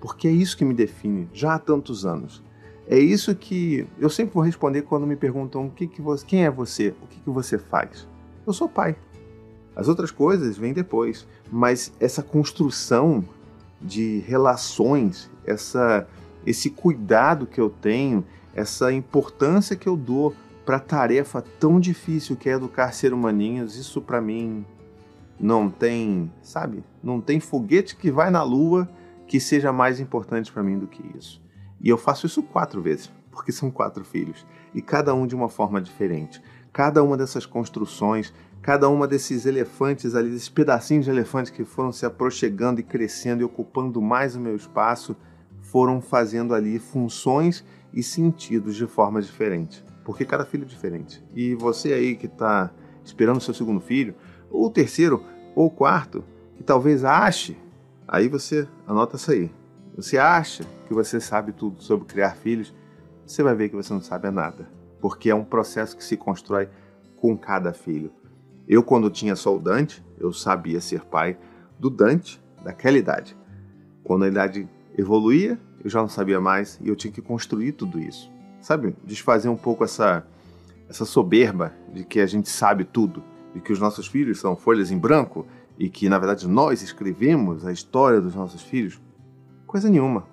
Porque 0.00 0.28
é 0.28 0.30
isso 0.30 0.56
que 0.56 0.64
me 0.64 0.74
define 0.74 1.28
já 1.32 1.54
há 1.54 1.58
tantos 1.58 2.04
anos. 2.04 2.42
É 2.86 2.98
isso 2.98 3.34
que 3.34 3.86
eu 3.98 4.08
sempre 4.08 4.34
vou 4.34 4.42
responder 4.42 4.82
quando 4.82 5.06
me 5.06 5.16
perguntam 5.16 5.66
o 5.66 5.70
que 5.70 5.88
que 5.88 6.00
você, 6.00 6.24
quem 6.24 6.44
é 6.44 6.50
você, 6.50 6.94
o 7.02 7.06
que, 7.08 7.18
que 7.18 7.30
você 7.30 7.58
faz. 7.58 8.06
Eu 8.46 8.52
sou 8.52 8.68
pai. 8.68 8.94
As 9.76 9.88
outras 9.88 10.10
coisas 10.10 10.56
vêm 10.56 10.72
depois, 10.72 11.28
mas 11.52 11.92
essa 12.00 12.22
construção 12.22 13.22
de 13.80 14.20
relações, 14.20 15.30
essa 15.44 16.08
esse 16.46 16.70
cuidado 16.70 17.44
que 17.44 17.60
eu 17.60 17.68
tenho, 17.68 18.24
essa 18.54 18.92
importância 18.92 19.74
que 19.74 19.88
eu 19.88 19.96
dou 19.96 20.32
para 20.64 20.76
a 20.76 20.80
tarefa 20.80 21.42
tão 21.42 21.78
difícil 21.78 22.36
que 22.36 22.48
é 22.48 22.52
educar 22.52 22.92
ser 22.92 23.12
humaninhos, 23.12 23.76
isso 23.76 24.00
para 24.00 24.20
mim 24.20 24.64
não 25.38 25.68
tem, 25.68 26.32
sabe? 26.42 26.82
Não 27.02 27.20
tem 27.20 27.40
foguete 27.40 27.96
que 27.96 28.10
vai 28.10 28.30
na 28.30 28.42
lua 28.42 28.88
que 29.26 29.40
seja 29.40 29.72
mais 29.72 30.00
importante 30.00 30.50
para 30.52 30.62
mim 30.62 30.78
do 30.78 30.86
que 30.86 31.02
isso. 31.16 31.42
E 31.80 31.88
eu 31.88 31.98
faço 31.98 32.26
isso 32.26 32.42
quatro 32.42 32.80
vezes, 32.80 33.12
porque 33.30 33.52
são 33.52 33.70
quatro 33.70 34.04
filhos, 34.04 34.46
e 34.74 34.80
cada 34.80 35.14
um 35.14 35.26
de 35.26 35.34
uma 35.34 35.48
forma 35.48 35.80
diferente. 35.80 36.40
Cada 36.72 37.02
uma 37.02 37.16
dessas 37.16 37.44
construções, 37.44 38.32
cada 38.66 38.88
uma 38.88 39.06
desses 39.06 39.46
elefantes 39.46 40.16
ali, 40.16 40.28
desses 40.28 40.48
pedacinhos 40.48 41.04
de 41.04 41.10
elefante 41.12 41.52
que 41.52 41.64
foram 41.64 41.92
se 41.92 42.04
aproximando 42.04 42.80
e 42.80 42.82
crescendo 42.82 43.40
e 43.40 43.44
ocupando 43.44 44.02
mais 44.02 44.34
o 44.34 44.40
meu 44.40 44.56
espaço, 44.56 45.14
foram 45.62 46.00
fazendo 46.00 46.52
ali 46.52 46.80
funções 46.80 47.64
e 47.94 48.02
sentidos 48.02 48.74
de 48.74 48.84
forma 48.88 49.22
diferente. 49.22 49.84
Porque 50.04 50.24
cada 50.24 50.44
filho 50.44 50.64
é 50.64 50.66
diferente. 50.66 51.24
E 51.32 51.54
você 51.54 51.92
aí 51.92 52.16
que 52.16 52.26
está 52.26 52.72
esperando 53.04 53.40
seu 53.40 53.54
segundo 53.54 53.80
filho, 53.80 54.16
ou 54.50 54.68
terceiro, 54.68 55.22
ou 55.54 55.70
quarto, 55.70 56.24
que 56.56 56.64
talvez 56.64 57.04
ache, 57.04 57.56
aí 58.08 58.26
você 58.26 58.66
anota 58.84 59.14
isso 59.14 59.30
aí. 59.30 59.48
Você 59.94 60.18
acha 60.18 60.64
que 60.88 60.92
você 60.92 61.20
sabe 61.20 61.52
tudo 61.52 61.80
sobre 61.80 62.08
criar 62.08 62.34
filhos, 62.34 62.74
você 63.24 63.44
vai 63.44 63.54
ver 63.54 63.68
que 63.68 63.76
você 63.76 63.92
não 63.92 64.02
sabe 64.02 64.28
nada. 64.32 64.68
Porque 65.00 65.30
é 65.30 65.34
um 65.36 65.44
processo 65.44 65.96
que 65.96 66.02
se 66.02 66.16
constrói 66.16 66.68
com 67.16 67.38
cada 67.38 67.72
filho. 67.72 68.10
Eu, 68.68 68.82
quando 68.82 69.10
tinha 69.10 69.36
só 69.36 69.54
o 69.54 69.60
Dante, 69.60 70.04
eu 70.18 70.32
sabia 70.32 70.80
ser 70.80 71.04
pai 71.04 71.38
do 71.78 71.88
Dante 71.88 72.42
daquela 72.64 72.98
idade. 72.98 73.36
Quando 74.02 74.24
a 74.24 74.28
idade 74.28 74.68
evoluía, 74.96 75.58
eu 75.82 75.90
já 75.90 76.00
não 76.00 76.08
sabia 76.08 76.40
mais 76.40 76.78
e 76.82 76.88
eu 76.88 76.96
tinha 76.96 77.12
que 77.12 77.22
construir 77.22 77.72
tudo 77.72 78.00
isso. 78.00 78.30
Sabe? 78.60 78.96
Desfazer 79.04 79.48
um 79.48 79.56
pouco 79.56 79.84
essa, 79.84 80.26
essa 80.88 81.04
soberba 81.04 81.72
de 81.92 82.04
que 82.04 82.18
a 82.18 82.26
gente 82.26 82.48
sabe 82.48 82.84
tudo, 82.84 83.22
de 83.54 83.60
que 83.60 83.72
os 83.72 83.78
nossos 83.78 84.06
filhos 84.06 84.40
são 84.40 84.56
folhas 84.56 84.90
em 84.90 84.98
branco 84.98 85.46
e 85.78 85.88
que, 85.88 86.08
na 86.08 86.18
verdade, 86.18 86.48
nós 86.48 86.82
escrevemos 86.82 87.64
a 87.64 87.72
história 87.72 88.20
dos 88.20 88.34
nossos 88.34 88.62
filhos. 88.62 89.00
Coisa 89.66 89.88
nenhuma. 89.88 90.26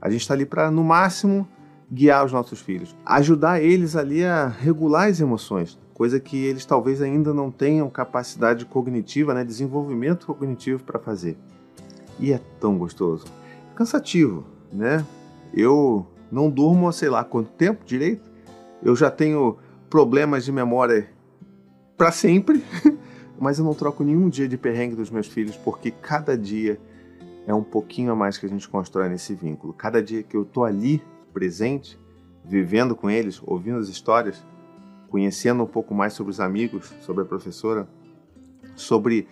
A 0.00 0.10
gente 0.10 0.22
está 0.22 0.34
ali 0.34 0.44
para, 0.44 0.70
no 0.70 0.82
máximo, 0.82 1.46
guiar 1.90 2.24
os 2.24 2.32
nossos 2.32 2.60
filhos, 2.60 2.96
ajudar 3.04 3.60
eles 3.60 3.94
ali 3.94 4.24
a 4.24 4.48
regular 4.48 5.08
as 5.08 5.20
emoções, 5.20 5.78
coisa 5.96 6.20
que 6.20 6.44
eles 6.44 6.66
talvez 6.66 7.00
ainda 7.00 7.32
não 7.32 7.50
tenham 7.50 7.88
capacidade 7.88 8.66
cognitiva, 8.66 9.32
né, 9.32 9.42
desenvolvimento 9.42 10.26
cognitivo 10.26 10.84
para 10.84 10.98
fazer. 10.98 11.38
E 12.20 12.34
é 12.34 12.40
tão 12.60 12.76
gostoso 12.76 13.24
cansativo, 13.74 14.44
né? 14.70 15.06
Eu 15.54 16.06
não 16.30 16.50
durmo 16.50 16.92
sei 16.92 17.08
lá 17.08 17.24
quanto 17.24 17.50
tempo 17.52 17.82
direito. 17.82 18.30
Eu 18.82 18.94
já 18.94 19.10
tenho 19.10 19.56
problemas 19.88 20.44
de 20.44 20.52
memória 20.52 21.08
para 21.96 22.12
sempre, 22.12 22.62
mas 23.40 23.58
eu 23.58 23.64
não 23.64 23.72
troco 23.72 24.04
nenhum 24.04 24.28
dia 24.28 24.46
de 24.46 24.58
perrengue 24.58 24.96
dos 24.96 25.08
meus 25.08 25.26
filhos 25.26 25.56
porque 25.56 25.90
cada 25.90 26.36
dia 26.36 26.78
é 27.46 27.54
um 27.54 27.62
pouquinho 27.62 28.12
a 28.12 28.14
mais 28.14 28.36
que 28.36 28.44
a 28.44 28.48
gente 28.50 28.68
constrói 28.68 29.08
nesse 29.08 29.34
vínculo. 29.34 29.72
Cada 29.72 30.02
dia 30.02 30.22
que 30.22 30.36
eu 30.36 30.44
tô 30.44 30.62
ali 30.62 31.02
presente, 31.32 31.98
vivendo 32.44 32.94
com 32.94 33.08
eles, 33.08 33.40
ouvindo 33.42 33.78
as 33.78 33.88
histórias, 33.88 34.44
conhecendo 35.08 35.62
um 35.62 35.66
pouco 35.66 35.94
mais 35.94 36.12
sobre 36.12 36.30
os 36.30 36.40
amigos, 36.40 36.92
sobre 37.00 37.22
a 37.22 37.26
professora, 37.26 37.88
sobre 38.74 39.26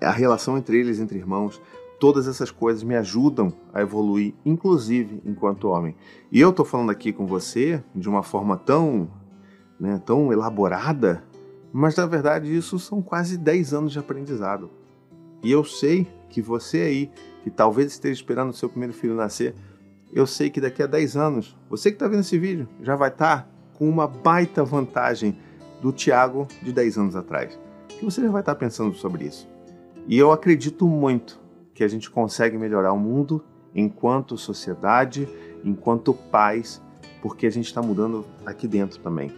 a 0.00 0.10
relação 0.10 0.56
entre 0.56 0.78
eles, 0.78 0.98
entre 0.98 1.18
irmãos, 1.18 1.60
todas 1.98 2.26
essas 2.26 2.50
coisas 2.50 2.82
me 2.82 2.96
ajudam 2.96 3.52
a 3.72 3.82
evoluir, 3.82 4.34
inclusive 4.44 5.20
enquanto 5.24 5.68
homem. 5.68 5.94
E 6.32 6.40
eu 6.40 6.50
estou 6.50 6.64
falando 6.64 6.90
aqui 6.90 7.12
com 7.12 7.26
você 7.26 7.82
de 7.94 8.08
uma 8.08 8.22
forma 8.22 8.56
tão, 8.56 9.10
né, 9.78 10.00
tão 10.04 10.32
elaborada, 10.32 11.22
mas 11.72 11.94
na 11.96 12.06
verdade 12.06 12.54
isso 12.56 12.78
são 12.78 13.02
quase 13.02 13.36
10 13.36 13.74
anos 13.74 13.92
de 13.92 13.98
aprendizado. 13.98 14.70
E 15.42 15.50
eu 15.52 15.62
sei 15.62 16.06
que 16.30 16.40
você 16.40 16.78
aí, 16.78 17.10
que 17.42 17.50
talvez 17.50 17.92
esteja 17.92 18.14
esperando 18.14 18.50
o 18.50 18.54
seu 18.54 18.68
primeiro 18.68 18.94
filho 18.94 19.14
nascer, 19.14 19.54
eu 20.12 20.26
sei 20.26 20.50
que 20.50 20.60
daqui 20.60 20.82
a 20.82 20.86
10 20.86 21.16
anos, 21.16 21.56
você 21.68 21.90
que 21.90 21.96
está 21.96 22.08
vendo 22.08 22.20
esse 22.20 22.38
vídeo, 22.38 22.68
já 22.82 22.96
vai 22.96 23.10
estar 23.10 23.42
tá 23.42 23.48
com 23.80 23.88
uma 23.88 24.06
baita 24.06 24.62
vantagem 24.62 25.38
do 25.80 25.90
Tiago 25.90 26.46
de 26.62 26.70
10 26.70 26.98
anos 26.98 27.16
atrás. 27.16 27.58
Que 27.88 28.04
você 28.04 28.20
já 28.20 28.30
vai 28.30 28.42
estar 28.42 28.54
pensando 28.54 28.94
sobre 28.94 29.24
isso. 29.24 29.48
E 30.06 30.18
eu 30.18 30.30
acredito 30.30 30.86
muito 30.86 31.40
que 31.72 31.82
a 31.82 31.88
gente 31.88 32.10
consegue 32.10 32.58
melhorar 32.58 32.92
o 32.92 32.98
mundo 32.98 33.42
enquanto 33.74 34.36
sociedade, 34.36 35.26
enquanto 35.64 36.12
pais, 36.12 36.82
porque 37.22 37.46
a 37.46 37.50
gente 37.50 37.64
está 37.68 37.80
mudando 37.80 38.26
aqui 38.44 38.68
dentro 38.68 39.00
também. 39.00 39.32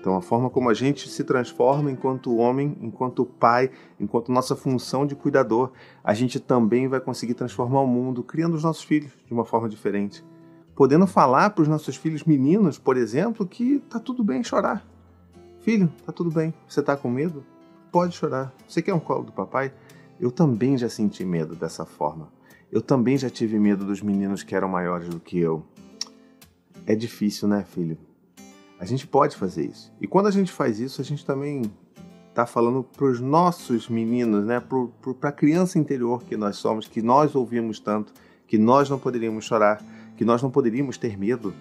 Então, 0.00 0.16
a 0.16 0.22
forma 0.22 0.48
como 0.48 0.70
a 0.70 0.74
gente 0.74 1.06
se 1.10 1.22
transforma 1.22 1.90
enquanto 1.90 2.36
homem, 2.36 2.78
enquanto 2.80 3.26
pai, 3.26 3.70
enquanto 4.00 4.32
nossa 4.32 4.56
função 4.56 5.06
de 5.06 5.14
cuidador, 5.14 5.72
a 6.02 6.14
gente 6.14 6.40
também 6.40 6.88
vai 6.88 7.00
conseguir 7.00 7.34
transformar 7.34 7.82
o 7.82 7.86
mundo, 7.86 8.22
criando 8.22 8.54
os 8.54 8.62
nossos 8.62 8.82
filhos 8.82 9.12
de 9.26 9.32
uma 9.34 9.44
forma 9.44 9.68
diferente. 9.68 10.24
Podendo 10.74 11.06
falar 11.06 11.50
para 11.50 11.62
os 11.62 11.68
nossos 11.68 11.96
filhos 11.96 12.24
meninos, 12.24 12.78
por 12.78 12.96
exemplo, 12.96 13.46
que 13.46 13.78
tá 13.88 14.00
tudo 14.00 14.24
bem 14.24 14.42
chorar. 14.42 14.84
Filho, 15.60 15.90
tá 16.04 16.12
tudo 16.12 16.30
bem. 16.30 16.52
Você 16.68 16.82
tá 16.82 16.96
com 16.96 17.08
medo? 17.08 17.44
Pode 17.92 18.16
chorar. 18.16 18.52
Você 18.68 18.82
quer 18.82 18.92
um 18.92 19.00
colo 19.00 19.24
do 19.24 19.32
papai? 19.32 19.72
Eu 20.20 20.30
também 20.30 20.76
já 20.76 20.88
senti 20.88 21.24
medo 21.24 21.54
dessa 21.54 21.84
forma. 21.84 22.28
Eu 22.70 22.82
também 22.82 23.16
já 23.16 23.30
tive 23.30 23.58
medo 23.58 23.84
dos 23.84 24.02
meninos 24.02 24.42
que 24.42 24.54
eram 24.54 24.68
maiores 24.68 25.08
do 25.08 25.20
que 25.20 25.38
eu. 25.38 25.64
É 26.86 26.94
difícil, 26.94 27.46
né, 27.46 27.64
filho? 27.64 27.96
A 28.78 28.84
gente 28.84 29.06
pode 29.06 29.36
fazer 29.36 29.66
isso. 29.66 29.92
E 30.00 30.06
quando 30.06 30.26
a 30.26 30.30
gente 30.30 30.50
faz 30.50 30.80
isso, 30.80 31.00
a 31.00 31.04
gente 31.04 31.24
também 31.24 31.62
está 32.28 32.44
falando 32.44 32.82
para 32.82 33.06
os 33.06 33.20
nossos 33.20 33.88
meninos, 33.88 34.44
né, 34.44 34.60
para 34.60 35.28
a 35.28 35.32
criança 35.32 35.78
interior 35.78 36.24
que 36.24 36.36
nós 36.36 36.56
somos, 36.56 36.88
que 36.88 37.00
nós 37.00 37.36
ouvimos 37.36 37.78
tanto, 37.78 38.12
que 38.46 38.58
nós 38.58 38.90
não 38.90 38.98
poderíamos 38.98 39.44
chorar, 39.44 39.80
que 40.16 40.24
nós 40.24 40.42
não 40.42 40.50
poderíamos 40.50 40.96
ter 40.96 41.18
medo. 41.18 41.54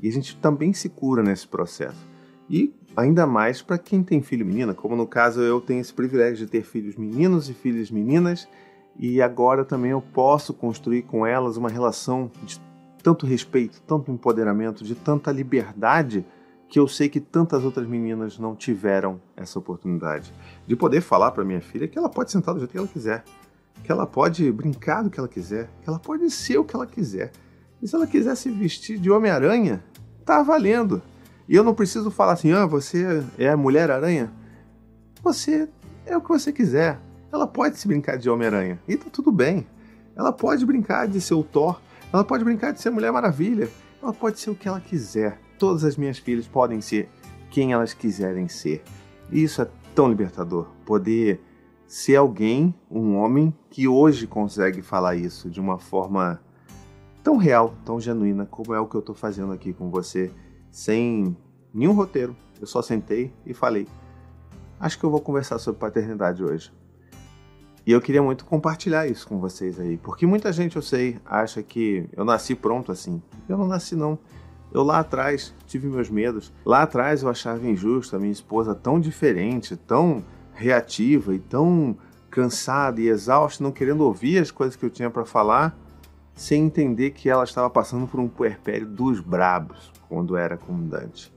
E 0.00 0.08
a 0.08 0.12
gente 0.12 0.36
também 0.36 0.72
se 0.72 0.88
cura 0.88 1.22
nesse 1.22 1.46
processo. 1.46 2.06
E 2.48 2.74
ainda 2.96 3.26
mais 3.26 3.62
para 3.62 3.78
quem 3.78 4.02
tem 4.02 4.20
filho 4.20 4.44
menina, 4.44 4.74
como 4.74 4.96
no 4.96 5.06
caso 5.06 5.40
eu 5.40 5.60
tenho 5.60 5.80
esse 5.80 5.92
privilégio 5.92 6.44
de 6.44 6.50
ter 6.50 6.62
filhos 6.62 6.96
meninos 6.96 7.48
e 7.48 7.54
filhas 7.54 7.90
meninas, 7.90 8.48
e 8.98 9.22
agora 9.22 9.64
também 9.64 9.90
eu 9.90 10.02
posso 10.02 10.52
construir 10.52 11.02
com 11.02 11.26
elas 11.26 11.56
uma 11.56 11.68
relação 11.68 12.30
de 12.44 12.60
tanto 13.02 13.26
respeito, 13.26 13.82
tanto 13.82 14.10
empoderamento, 14.10 14.84
de 14.84 14.94
tanta 14.94 15.32
liberdade 15.32 16.24
que 16.68 16.78
eu 16.78 16.88
sei 16.88 17.08
que 17.08 17.20
tantas 17.20 17.64
outras 17.64 17.86
meninas 17.86 18.38
não 18.38 18.56
tiveram 18.56 19.20
essa 19.36 19.58
oportunidade 19.58 20.32
de 20.66 20.74
poder 20.74 21.02
falar 21.02 21.30
para 21.32 21.44
minha 21.44 21.60
filha 21.60 21.86
que 21.86 21.98
ela 21.98 22.08
pode 22.08 22.30
sentar 22.30 22.54
do 22.54 22.60
jeito 22.60 22.70
que 22.70 22.78
ela 22.78 22.88
quiser, 22.88 23.24
que 23.84 23.92
ela 23.92 24.06
pode 24.06 24.50
brincar 24.50 25.02
do 25.02 25.10
que 25.10 25.18
ela 25.18 25.28
quiser, 25.28 25.68
que 25.82 25.88
ela 25.88 25.98
pode 25.98 26.30
ser 26.30 26.56
o 26.56 26.64
que 26.64 26.74
ela 26.74 26.86
quiser. 26.86 27.30
E 27.82 27.88
se 27.88 27.96
ela 27.96 28.06
quiser 28.06 28.36
se 28.36 28.48
vestir 28.48 28.96
de 28.96 29.10
Homem-Aranha, 29.10 29.82
tá 30.24 30.40
valendo. 30.42 31.02
E 31.48 31.56
eu 31.56 31.64
não 31.64 31.74
preciso 31.74 32.10
falar 32.12 32.34
assim, 32.34 32.52
ah, 32.52 32.64
você 32.64 33.24
é 33.36 33.48
a 33.48 33.56
Mulher-Aranha. 33.56 34.32
Você 35.22 35.68
é 36.06 36.16
o 36.16 36.20
que 36.20 36.28
você 36.28 36.52
quiser. 36.52 37.00
Ela 37.32 37.46
pode 37.46 37.78
se 37.78 37.88
brincar 37.88 38.16
de 38.16 38.30
Homem-Aranha. 38.30 38.80
E 38.86 38.96
tá 38.96 39.10
tudo 39.10 39.32
bem. 39.32 39.66
Ela 40.14 40.32
pode 40.32 40.64
brincar 40.64 41.08
de 41.08 41.20
ser 41.20 41.34
o 41.34 41.42
Thor. 41.42 41.80
Ela 42.12 42.22
pode 42.22 42.44
brincar 42.44 42.72
de 42.72 42.80
ser 42.80 42.90
Mulher 42.90 43.10
Maravilha. 43.10 43.68
Ela 44.00 44.12
pode 44.12 44.38
ser 44.38 44.50
o 44.50 44.54
que 44.54 44.68
ela 44.68 44.80
quiser. 44.80 45.40
Todas 45.58 45.82
as 45.82 45.96
minhas 45.96 46.18
filhas 46.18 46.46
podem 46.46 46.80
ser 46.80 47.08
quem 47.50 47.72
elas 47.72 47.92
quiserem 47.92 48.48
ser. 48.48 48.82
E 49.30 49.42
isso 49.42 49.60
é 49.60 49.68
tão 49.94 50.08
libertador. 50.08 50.68
Poder 50.84 51.40
ser 51.86 52.16
alguém, 52.16 52.74
um 52.90 53.16
homem, 53.16 53.52
que 53.70 53.88
hoje 53.88 54.26
consegue 54.26 54.82
falar 54.82 55.16
isso 55.16 55.50
de 55.50 55.60
uma 55.60 55.78
forma 55.78 56.40
tão 57.22 57.36
real, 57.36 57.74
tão 57.84 58.00
genuína, 58.00 58.46
como 58.46 58.74
é 58.74 58.80
o 58.80 58.86
que 58.86 58.96
eu 58.96 59.00
estou 59.00 59.14
fazendo 59.14 59.52
aqui 59.52 59.72
com 59.72 59.90
você 59.90 60.30
sem 60.70 61.36
nenhum 61.72 61.92
roteiro. 61.92 62.36
Eu 62.60 62.66
só 62.66 62.82
sentei 62.82 63.32
e 63.46 63.54
falei: 63.54 63.86
Acho 64.78 64.98
que 64.98 65.04
eu 65.04 65.10
vou 65.10 65.20
conversar 65.20 65.58
sobre 65.58 65.80
paternidade 65.80 66.42
hoje. 66.42 66.72
E 67.84 67.90
eu 67.90 68.00
queria 68.00 68.22
muito 68.22 68.44
compartilhar 68.44 69.08
isso 69.08 69.26
com 69.26 69.40
vocês 69.40 69.78
aí, 69.80 69.96
porque 69.96 70.24
muita 70.24 70.52
gente 70.52 70.76
eu 70.76 70.82
sei 70.82 71.18
acha 71.24 71.62
que 71.62 72.08
eu 72.12 72.24
nasci 72.24 72.54
pronto 72.54 72.92
assim. 72.92 73.20
Eu 73.48 73.56
não 73.56 73.66
nasci 73.66 73.96
não. 73.96 74.18
Eu 74.72 74.82
lá 74.82 75.00
atrás 75.00 75.52
tive 75.66 75.88
meus 75.88 76.08
medos. 76.08 76.52
Lá 76.64 76.82
atrás 76.82 77.22
eu 77.22 77.28
achava 77.28 77.66
injusto 77.68 78.16
a 78.16 78.18
minha 78.18 78.32
esposa 78.32 78.74
tão 78.74 79.00
diferente, 79.00 79.76
tão 79.76 80.24
reativa 80.52 81.34
e 81.34 81.38
tão 81.38 81.96
cansada 82.30 83.00
e 83.00 83.08
exausta, 83.08 83.62
não 83.62 83.70
querendo 83.70 84.00
ouvir 84.02 84.38
as 84.38 84.50
coisas 84.50 84.76
que 84.76 84.84
eu 84.84 84.90
tinha 84.90 85.10
para 85.10 85.24
falar, 85.24 85.76
sem 86.34 86.64
entender 86.64 87.10
que 87.10 87.28
ela 87.28 87.44
estava 87.44 87.68
passando 87.68 88.06
por 88.06 88.18
um 88.20 88.28
puerpério 88.28 88.86
dos 88.86 89.20
brabos 89.20 89.92
quando 90.08 90.36
era 90.36 90.56
comandante. 90.56 91.32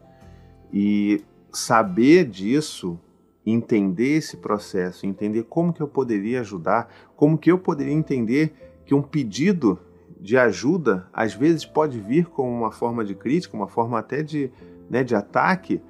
E 0.71 1.23
saber 1.51 2.25
disso 2.25 2.99
entender 3.45 4.17
esse 4.17 4.37
processo, 4.37 5.05
entender 5.05 5.43
como 5.43 5.71
que 5.71 5.81
eu 5.81 5.87
poderia 5.87 6.41
ajudar, 6.41 6.89
como 7.15 7.37
que 7.37 7.51
eu 7.51 7.59
poderia 7.59 7.93
entender 7.93 8.81
que 8.85 8.95
um 8.95 9.01
pedido 9.01 9.79
de 10.19 10.37
ajuda 10.37 11.07
às 11.13 11.33
vezes 11.33 11.65
pode 11.65 11.99
vir 11.99 12.25
como 12.25 12.49
uma 12.49 12.71
forma 12.71 13.05
de 13.05 13.13
crítica, 13.13 13.55
uma 13.55 13.67
forma 13.67 13.99
até 13.99 14.23
de, 14.23 14.51
né, 14.89 15.03
de 15.03 15.15
ataque, 15.15 15.81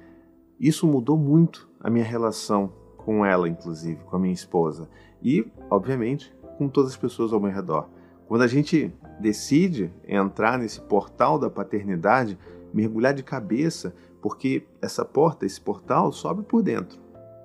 isso 0.60 0.86
mudou 0.86 1.16
muito 1.16 1.68
a 1.80 1.88
minha 1.88 2.04
relação 2.04 2.72
com 2.98 3.24
ela, 3.24 3.48
inclusive, 3.48 4.02
com 4.04 4.16
a 4.16 4.18
minha 4.18 4.34
esposa. 4.34 4.88
E, 5.22 5.46
obviamente, 5.70 6.34
com 6.58 6.68
todas 6.68 6.92
as 6.92 6.96
pessoas 6.96 7.32
ao 7.32 7.40
meu 7.40 7.50
redor. 7.50 7.88
Quando 8.26 8.42
a 8.42 8.46
gente 8.46 8.92
decide 9.20 9.92
entrar 10.06 10.58
nesse 10.58 10.80
portal 10.80 11.38
da 11.38 11.48
paternidade, 11.48 12.38
mergulhar 12.72 13.14
de 13.14 13.22
cabeça, 13.22 13.94
porque 14.20 14.66
essa 14.82 15.04
porta, 15.04 15.46
esse 15.46 15.60
portal, 15.60 16.12
sobe 16.12 16.42
por 16.42 16.62
dentro. 16.62 16.98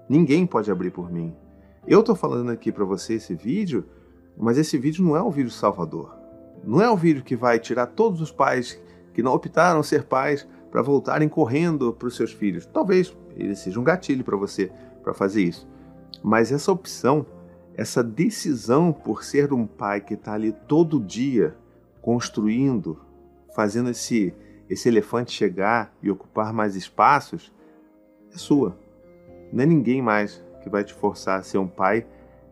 Ninguém 0.09 0.45
pode 0.45 0.71
abrir 0.71 0.91
por 0.91 1.11
mim. 1.11 1.33
Eu 1.87 2.01
estou 2.01 2.15
falando 2.15 2.51
aqui 2.51 2.71
para 2.71 2.83
você 2.83 3.13
esse 3.13 3.35
vídeo, 3.35 3.85
mas 4.37 4.57
esse 4.57 4.77
vídeo 4.77 5.03
não 5.03 5.15
é 5.15 5.21
um 5.21 5.29
vídeo 5.29 5.51
salvador. 5.51 6.15
Não 6.63 6.81
é 6.81 6.89
um 6.89 6.95
vídeo 6.95 7.23
que 7.23 7.35
vai 7.35 7.59
tirar 7.59 7.87
todos 7.87 8.21
os 8.21 8.31
pais 8.31 8.79
que 9.13 9.23
não 9.23 9.33
optaram 9.33 9.83
ser 9.83 10.03
pais 10.03 10.47
para 10.69 10.81
voltarem 10.81 11.27
correndo 11.27 11.93
para 11.93 12.07
os 12.07 12.15
seus 12.15 12.31
filhos. 12.31 12.65
Talvez 12.65 13.15
ele 13.35 13.55
seja 13.55 13.79
um 13.79 13.83
gatilho 13.83 14.23
para 14.23 14.37
você 14.37 14.71
para 15.03 15.13
fazer 15.13 15.43
isso. 15.43 15.67
Mas 16.23 16.51
essa 16.51 16.71
opção, 16.71 17.25
essa 17.75 18.03
decisão 18.03 18.91
por 18.91 19.23
ser 19.23 19.53
um 19.53 19.65
pai 19.65 20.01
que 20.01 20.13
está 20.13 20.33
ali 20.33 20.51
todo 20.67 20.99
dia 20.99 21.55
construindo, 22.01 22.99
fazendo 23.55 23.89
esse, 23.89 24.33
esse 24.69 24.89
elefante 24.89 25.31
chegar 25.31 25.93
e 26.01 26.09
ocupar 26.09 26.53
mais 26.53 26.75
espaços, 26.75 27.53
é 28.33 28.37
sua. 28.37 28.77
Não 29.51 29.63
é 29.63 29.65
ninguém 29.65 30.01
mais 30.01 30.43
que 30.61 30.69
vai 30.69 30.83
te 30.83 30.93
forçar 30.93 31.39
a 31.39 31.43
ser 31.43 31.57
um 31.57 31.67
pai 31.67 32.05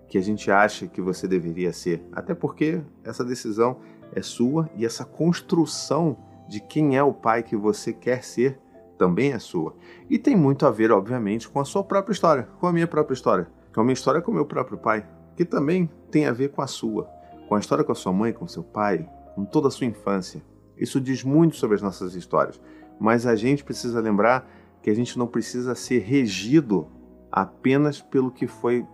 que 0.08 0.18
a 0.18 0.22
gente 0.22 0.50
acha 0.50 0.88
que 0.88 1.02
você 1.02 1.28
deveria 1.28 1.72
ser. 1.72 2.04
Até 2.12 2.34
porque 2.34 2.82
essa 3.04 3.24
decisão 3.24 3.78
é 4.14 4.22
sua 4.22 4.70
e 4.76 4.86
essa 4.86 5.06
construção 5.06 6.18
de 6.48 6.60
quem 6.60 6.98
é 6.98 7.04
o 7.04 7.14
pai 7.14 7.44
que 7.44 7.56
você 7.56 7.94
quer 7.94 8.24
ser 8.24 8.60
também 8.98 9.32
é 9.32 9.40
sua. 9.40 9.76
E 10.10 10.18
tem 10.18 10.36
muito 10.36 10.66
a 10.66 10.72
ver, 10.72 10.92
obviamente, 10.92 11.48
com 11.48 11.60
a 11.60 11.66
sua 11.66 11.84
própria 11.84 12.12
história, 12.12 12.50
com 12.60 12.68
a 12.68 12.74
minha 12.74 12.88
própria 12.88 13.14
história, 13.14 13.48
com 13.74 13.82
a 13.82 13.84
minha 13.84 13.94
história 13.94 14.22
com 14.22 14.32
o 14.32 14.36
meu 14.36 14.46
próprio 14.46 14.78
pai, 14.78 15.08
que 15.36 15.46
também 15.46 15.90
tem 16.12 16.26
a 16.26 16.32
ver 16.32 16.50
com 16.50 16.62
a 16.62 16.68
sua, 16.68 17.10
com 17.48 17.56
a 17.56 17.60
história 17.60 17.84
com 17.84 17.92
a 17.92 17.96
sua 17.96 18.12
mãe, 18.12 18.34
com 18.34 18.48
seu 18.48 18.64
pai, 18.64 19.10
com 19.36 19.46
toda 19.46 19.68
a 19.68 19.72
sua 19.72 19.88
infância. 19.88 20.42
Isso 20.78 21.00
diz 21.00 21.24
muito 21.24 21.56
sobre 21.56 21.76
as 21.76 21.82
nossas 21.82 22.16
histórias, 22.16 22.60
mas 23.00 23.26
a 23.26 23.36
gente 23.36 23.64
precisa 23.64 24.00
lembrar 24.00 24.50
que 24.82 24.90
a 24.90 24.96
gente 24.96 25.18
não 25.18 25.28
precisa 25.28 25.76
ser 25.76 26.00
regido 26.00 26.88
apenas 27.32 28.02
pelo 28.02 28.32
que 28.32 28.48
foi 28.48 28.86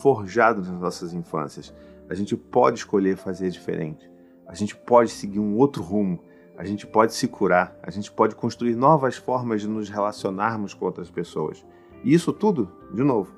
forjado 0.00 0.60
nas 0.60 0.80
nossas 0.80 1.12
infâncias. 1.12 1.74
A 2.08 2.14
gente 2.14 2.36
pode 2.36 2.78
escolher 2.78 3.16
fazer 3.16 3.50
diferente. 3.50 4.10
A 4.46 4.54
gente 4.54 4.76
pode 4.76 5.10
seguir 5.10 5.40
um 5.40 5.56
outro 5.56 5.82
rumo 5.82 6.20
a 6.56 6.64
gente 6.64 6.86
pode 6.86 7.14
se 7.14 7.26
curar, 7.26 7.76
a 7.82 7.90
gente 7.90 8.12
pode 8.12 8.34
construir 8.34 8.76
novas 8.76 9.16
formas 9.16 9.62
de 9.62 9.68
nos 9.68 9.88
relacionarmos 9.88 10.74
com 10.74 10.84
outras 10.84 11.10
pessoas. 11.10 11.64
E 12.04 12.12
isso 12.12 12.32
tudo, 12.32 12.70
de 12.92 13.02
novo, 13.02 13.34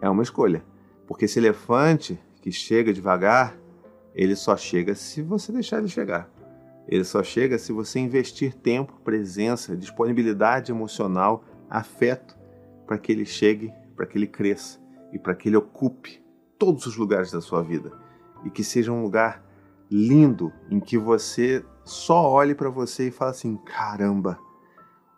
é 0.00 0.08
uma 0.08 0.22
escolha. 0.22 0.64
Porque 1.06 1.24
esse 1.24 1.38
elefante 1.38 2.18
que 2.40 2.50
chega 2.50 2.92
devagar, 2.92 3.56
ele 4.14 4.34
só 4.34 4.56
chega 4.56 4.94
se 4.94 5.22
você 5.22 5.52
deixar 5.52 5.78
ele 5.78 5.88
chegar. 5.88 6.30
Ele 6.88 7.04
só 7.04 7.22
chega 7.22 7.58
se 7.58 7.72
você 7.72 8.00
investir 8.00 8.54
tempo, 8.54 9.00
presença, 9.04 9.76
disponibilidade 9.76 10.72
emocional, 10.72 11.44
afeto 11.68 12.36
para 12.86 12.98
que 12.98 13.12
ele 13.12 13.24
chegue, 13.24 13.72
para 13.94 14.06
que 14.06 14.18
ele 14.18 14.26
cresça 14.26 14.80
e 15.12 15.18
para 15.18 15.34
que 15.34 15.48
ele 15.48 15.56
ocupe 15.56 16.24
todos 16.58 16.86
os 16.86 16.96
lugares 16.96 17.30
da 17.30 17.40
sua 17.40 17.62
vida 17.62 17.92
e 18.44 18.50
que 18.50 18.64
seja 18.64 18.90
um 18.90 19.02
lugar 19.02 19.44
lindo 19.90 20.52
em 20.70 20.80
que 20.80 20.96
você 20.96 21.64
só 21.84 22.28
olhe 22.30 22.54
para 22.54 22.70
você 22.70 23.08
e 23.08 23.10
fale 23.10 23.30
assim: 23.30 23.56
caramba, 23.56 24.38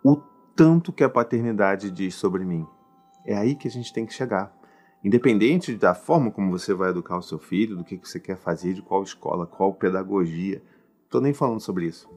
o 0.05 0.17
tanto 0.55 0.93
que 0.93 1.05
a 1.05 1.09
paternidade 1.09 1.91
diz 1.91 2.15
sobre 2.15 2.45
mim. 2.45 2.67
É 3.25 3.37
aí 3.37 3.55
que 3.55 3.69
a 3.69 3.71
gente 3.71 3.93
tem 3.93 4.05
que 4.05 4.13
chegar. 4.13 4.53
Independente 5.05 5.75
da 5.75 5.95
forma 5.95 6.31
como 6.31 6.51
você 6.51 6.73
vai 6.73 6.91
educar 6.91 7.19
o 7.19 7.23
seu 7.23 7.39
filho, 7.39 7.77
do 7.77 7.85
que 7.85 7.97
você 7.97 8.21
quer 8.21 8.37
fazer, 8.37 8.75
de 8.75 8.83
qual 8.83 9.03
escola, 9.03 9.47
qual 9.47 9.75
pedagogia. 9.75 10.63
Estou 11.05 11.21
nem 11.21 11.33
falando 11.33 11.61
sobre 11.61 11.87
isso. 11.87 12.09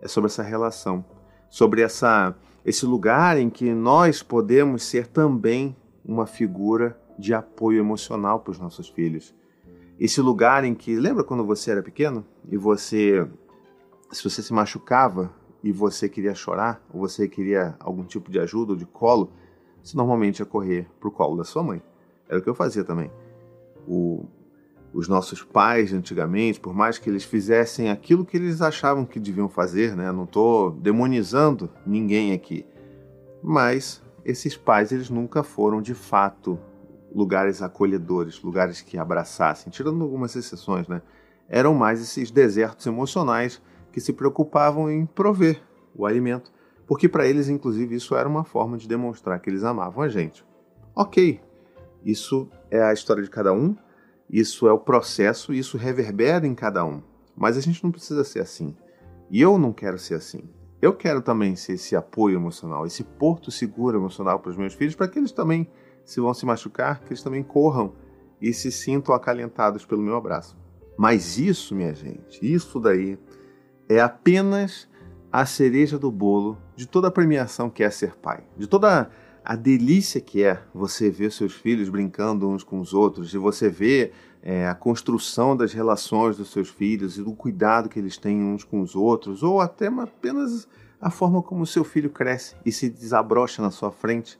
É 0.00 0.08
sobre 0.08 0.28
essa 0.28 0.42
relação, 0.42 1.04
sobre 1.50 1.82
essa, 1.82 2.34
esse 2.64 2.86
lugar 2.86 3.36
em 3.38 3.50
que 3.50 3.72
nós 3.74 4.22
podemos 4.22 4.82
ser 4.82 5.06
também 5.06 5.76
uma 6.04 6.26
figura 6.26 6.98
de 7.18 7.34
apoio 7.34 7.78
emocional 7.78 8.40
para 8.40 8.50
os 8.50 8.58
nossos 8.58 8.88
filhos. 8.88 9.34
Esse 10.00 10.20
lugar 10.20 10.64
em 10.64 10.74
que, 10.74 10.96
lembra 10.96 11.22
quando 11.22 11.44
você 11.44 11.70
era 11.70 11.82
pequeno 11.82 12.24
e 12.48 12.56
você 12.56 13.28
se 14.12 14.22
você 14.22 14.42
se 14.42 14.52
machucava 14.52 15.32
e 15.64 15.72
você 15.72 16.08
queria 16.08 16.34
chorar, 16.34 16.84
ou 16.92 17.00
você 17.00 17.26
queria 17.26 17.74
algum 17.80 18.04
tipo 18.04 18.30
de 18.30 18.38
ajuda 18.38 18.72
ou 18.72 18.78
de 18.78 18.84
colo, 18.84 19.32
você 19.82 19.96
normalmente 19.96 20.40
ia 20.40 20.46
correr 20.46 20.86
para 21.00 21.08
o 21.08 21.12
colo 21.12 21.36
da 21.36 21.44
sua 21.44 21.62
mãe. 21.62 21.82
Era 22.32 22.40
o 22.40 22.42
que 22.42 22.48
eu 22.48 22.54
fazia 22.54 22.82
também. 22.82 23.10
O, 23.86 24.24
os 24.90 25.06
nossos 25.06 25.42
pais 25.42 25.92
antigamente, 25.92 26.58
por 26.58 26.72
mais 26.72 26.96
que 26.96 27.10
eles 27.10 27.24
fizessem 27.24 27.90
aquilo 27.90 28.24
que 28.24 28.38
eles 28.38 28.62
achavam 28.62 29.04
que 29.04 29.20
deviam 29.20 29.50
fazer, 29.50 29.94
né? 29.94 30.10
Não 30.10 30.24
estou 30.24 30.70
demonizando 30.70 31.68
ninguém 31.86 32.32
aqui, 32.32 32.64
mas 33.42 34.02
esses 34.24 34.56
pais 34.56 34.92
eles 34.92 35.10
nunca 35.10 35.42
foram 35.42 35.82
de 35.82 35.92
fato 35.92 36.58
lugares 37.14 37.60
acolhedores, 37.60 38.42
lugares 38.42 38.80
que 38.80 38.96
abraçassem, 38.96 39.70
tirando 39.70 40.02
algumas 40.02 40.34
exceções, 40.34 40.88
né? 40.88 41.02
Eram 41.50 41.74
mais 41.74 42.00
esses 42.00 42.30
desertos 42.30 42.86
emocionais 42.86 43.60
que 43.92 44.00
se 44.00 44.14
preocupavam 44.14 44.90
em 44.90 45.04
prover 45.04 45.60
o 45.94 46.06
alimento, 46.06 46.50
porque 46.86 47.10
para 47.10 47.26
eles, 47.26 47.50
inclusive, 47.50 47.94
isso 47.94 48.16
era 48.16 48.26
uma 48.26 48.42
forma 48.42 48.78
de 48.78 48.88
demonstrar 48.88 49.38
que 49.38 49.50
eles 49.50 49.64
amavam 49.64 50.02
a 50.02 50.08
gente. 50.08 50.42
Ok, 50.96 51.38
isso 52.04 52.48
é 52.70 52.82
a 52.82 52.92
história 52.92 53.22
de 53.22 53.30
cada 53.30 53.52
um, 53.52 53.76
isso 54.28 54.66
é 54.66 54.72
o 54.72 54.78
processo, 54.78 55.52
isso 55.52 55.76
reverbera 55.76 56.46
em 56.46 56.54
cada 56.54 56.84
um. 56.84 57.02
Mas 57.36 57.56
a 57.56 57.60
gente 57.60 57.82
não 57.82 57.90
precisa 57.90 58.24
ser 58.24 58.40
assim. 58.40 58.76
E 59.30 59.40
eu 59.40 59.58
não 59.58 59.72
quero 59.72 59.98
ser 59.98 60.14
assim. 60.14 60.48
Eu 60.80 60.92
quero 60.94 61.22
também 61.22 61.54
ser 61.54 61.74
esse 61.74 61.94
apoio 61.94 62.36
emocional, 62.36 62.86
esse 62.86 63.04
porto 63.04 63.50
seguro 63.50 63.96
emocional 63.96 64.40
para 64.40 64.50
os 64.50 64.56
meus 64.56 64.74
filhos, 64.74 64.94
para 64.94 65.06
que 65.06 65.18
eles 65.18 65.32
também, 65.32 65.70
se 66.04 66.20
vão 66.20 66.34
se 66.34 66.44
machucar, 66.44 67.00
que 67.00 67.08
eles 67.08 67.22
também 67.22 67.42
corram 67.42 67.94
e 68.40 68.52
se 68.52 68.72
sintam 68.72 69.14
acalentados 69.14 69.84
pelo 69.84 70.02
meu 70.02 70.16
abraço. 70.16 70.56
Mas 70.98 71.38
isso, 71.38 71.74
minha 71.74 71.94
gente, 71.94 72.40
isso 72.42 72.80
daí 72.80 73.18
é 73.88 74.00
apenas 74.00 74.88
a 75.30 75.46
cereja 75.46 75.98
do 75.98 76.10
bolo 76.10 76.58
de 76.74 76.86
toda 76.86 77.08
a 77.08 77.12
premiação 77.12 77.70
que 77.70 77.82
é 77.82 77.90
ser 77.90 78.16
pai, 78.16 78.44
de 78.56 78.66
toda 78.66 79.10
a 79.44 79.56
delícia 79.56 80.20
que 80.20 80.42
é 80.42 80.62
você 80.72 81.10
ver 81.10 81.32
seus 81.32 81.52
filhos 81.52 81.88
brincando 81.88 82.48
uns 82.48 82.62
com 82.62 82.78
os 82.80 82.94
outros, 82.94 83.30
de 83.30 83.38
você 83.38 83.68
ver 83.68 84.12
é, 84.42 84.66
a 84.68 84.74
construção 84.74 85.56
das 85.56 85.72
relações 85.72 86.36
dos 86.36 86.50
seus 86.50 86.68
filhos 86.68 87.18
e 87.18 87.22
do 87.22 87.32
cuidado 87.32 87.88
que 87.88 87.98
eles 87.98 88.16
têm 88.16 88.42
uns 88.42 88.64
com 88.64 88.80
os 88.80 88.94
outros, 88.94 89.42
ou 89.42 89.60
até 89.60 89.88
apenas 89.88 90.68
a 91.00 91.10
forma 91.10 91.42
como 91.42 91.62
o 91.62 91.66
seu 91.66 91.82
filho 91.82 92.10
cresce 92.10 92.54
e 92.64 92.70
se 92.70 92.88
desabrocha 92.88 93.60
na 93.60 93.70
sua 93.70 93.90
frente. 93.90 94.38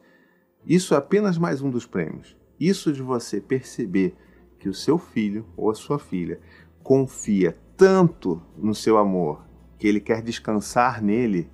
Isso 0.64 0.94
é 0.94 0.96
apenas 0.96 1.36
mais 1.36 1.60
um 1.60 1.70
dos 1.70 1.86
prêmios. 1.86 2.36
Isso 2.58 2.92
de 2.92 3.02
você 3.02 3.40
perceber 3.40 4.14
que 4.60 4.68
o 4.68 4.74
seu 4.74 4.96
filho 4.96 5.44
ou 5.56 5.70
a 5.70 5.74
sua 5.74 5.98
filha 5.98 6.40
confia 6.82 7.56
tanto 7.76 8.40
no 8.56 8.74
seu 8.74 8.96
amor 8.96 9.44
que 9.76 9.88
ele 9.88 9.98
quer 9.98 10.22
descansar 10.22 11.02
nele, 11.02 11.50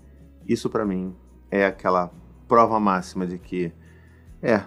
isso 0.46 0.68
para 0.68 0.84
mim 0.84 1.14
é 1.50 1.64
aquela 1.64 2.12
prova 2.48 2.80
máxima 2.80 3.26
de 3.26 3.38
que 3.38 3.70
é, 4.42 4.62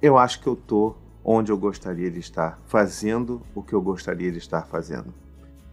eu 0.00 0.16
acho 0.16 0.40
que 0.40 0.46
eu 0.46 0.56
tô 0.56 0.96
onde 1.22 1.52
eu 1.52 1.58
gostaria 1.58 2.10
de 2.10 2.20
estar, 2.20 2.60
fazendo 2.66 3.42
o 3.54 3.62
que 3.62 3.74
eu 3.74 3.82
gostaria 3.82 4.32
de 4.32 4.38
estar 4.38 4.62
fazendo. 4.62 5.12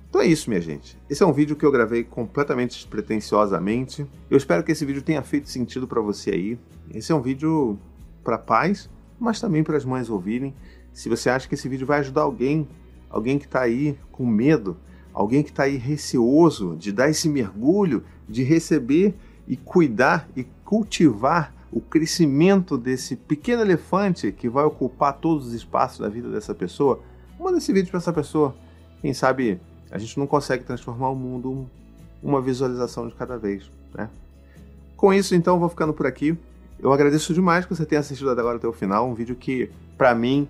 Então 0.09 0.21
é 0.21 0.25
isso, 0.25 0.49
minha 0.49 0.61
gente. 0.61 0.95
Esse 1.09 1.23
é 1.23 1.25
um 1.25 1.33
vídeo 1.33 1.55
que 1.55 1.65
eu 1.65 1.71
gravei 1.71 2.03
completamente 2.03 2.75
despretensiosamente. 2.75 4.05
Eu 4.29 4.37
espero 4.37 4.63
que 4.63 4.71
esse 4.71 4.85
vídeo 4.85 5.01
tenha 5.01 5.21
feito 5.23 5.49
sentido 5.49 5.87
para 5.87 6.01
você 6.01 6.31
aí. 6.31 6.59
Esse 6.93 7.11
é 7.11 7.15
um 7.15 7.21
vídeo 7.21 7.79
para 8.23 8.37
pais, 8.37 8.89
mas 9.19 9.39
também 9.39 9.63
para 9.63 9.77
as 9.77 9.85
mães 9.85 10.09
ouvirem. 10.09 10.53
Se 10.91 11.09
você 11.09 11.29
acha 11.29 11.47
que 11.47 11.55
esse 11.55 11.67
vídeo 11.67 11.87
vai 11.87 11.99
ajudar 11.99 12.21
alguém, 12.21 12.67
alguém 13.09 13.39
que 13.39 13.45
está 13.45 13.61
aí 13.61 13.97
com 14.11 14.25
medo, 14.25 14.77
alguém 15.11 15.41
que 15.41 15.49
está 15.49 15.63
aí 15.63 15.77
receoso 15.77 16.75
de 16.75 16.91
dar 16.91 17.09
esse 17.09 17.29
mergulho, 17.29 18.03
de 18.27 18.43
receber 18.43 19.15
e 19.47 19.55
cuidar 19.55 20.27
e 20.35 20.45
cultivar 20.73 21.53
o 21.71 21.79
crescimento 21.79 22.79
desse 22.79 23.15
pequeno 23.15 23.61
elefante 23.61 24.31
que 24.31 24.49
vai 24.49 24.63
ocupar 24.63 25.13
todos 25.13 25.45
os 25.45 25.53
espaços 25.53 25.99
da 25.99 26.09
vida 26.09 26.29
dessa 26.29 26.55
pessoa, 26.55 26.99
manda 27.39 27.59
esse 27.59 27.71
vídeo 27.71 27.91
para 27.91 27.99
essa 27.99 28.11
pessoa. 28.11 28.55
Quem 28.99 29.13
sabe 29.13 29.61
a 29.91 29.99
gente 29.99 30.17
não 30.17 30.25
consegue 30.25 30.63
transformar 30.63 31.11
o 31.11 31.15
mundo 31.15 31.69
uma 32.23 32.41
visualização 32.41 33.07
de 33.07 33.13
cada 33.13 33.37
vez, 33.37 33.69
né? 33.93 34.09
Com 34.97 35.13
isso, 35.13 35.35
então, 35.35 35.59
vou 35.59 35.69
ficando 35.69 35.93
por 35.93 36.07
aqui. 36.07 36.35
eu 36.79 36.91
agradeço 36.91 37.35
demais 37.35 37.67
que 37.67 37.75
você 37.75 37.85
tenha 37.85 37.99
assistido 37.99 38.31
até 38.31 38.41
agora 38.41 38.57
até 38.57 38.67
o 38.67 38.73
final. 38.73 39.07
Um 39.07 39.13
vídeo 39.13 39.35
que, 39.35 39.69
para 39.95 40.15
mim, 40.15 40.47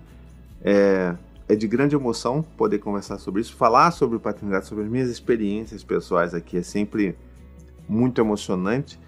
é, 0.62 1.14
é 1.46 1.54
de 1.54 1.68
grande 1.68 1.94
emoção 1.94 2.42
poder 2.56 2.78
conversar 2.78 3.18
sobre 3.18 3.42
isso, 3.42 3.54
falar 3.54 3.90
sobre 3.90 4.18
paternidade, 4.18 4.66
sobre 4.68 4.84
as 4.84 4.90
minhas 4.90 5.10
experiências 5.10 5.84
pessoais 5.84 6.32
aqui. 6.32 6.56
É 6.56 6.62
sempre 6.62 7.14
muito 7.86 8.22
emocionante 8.22 8.98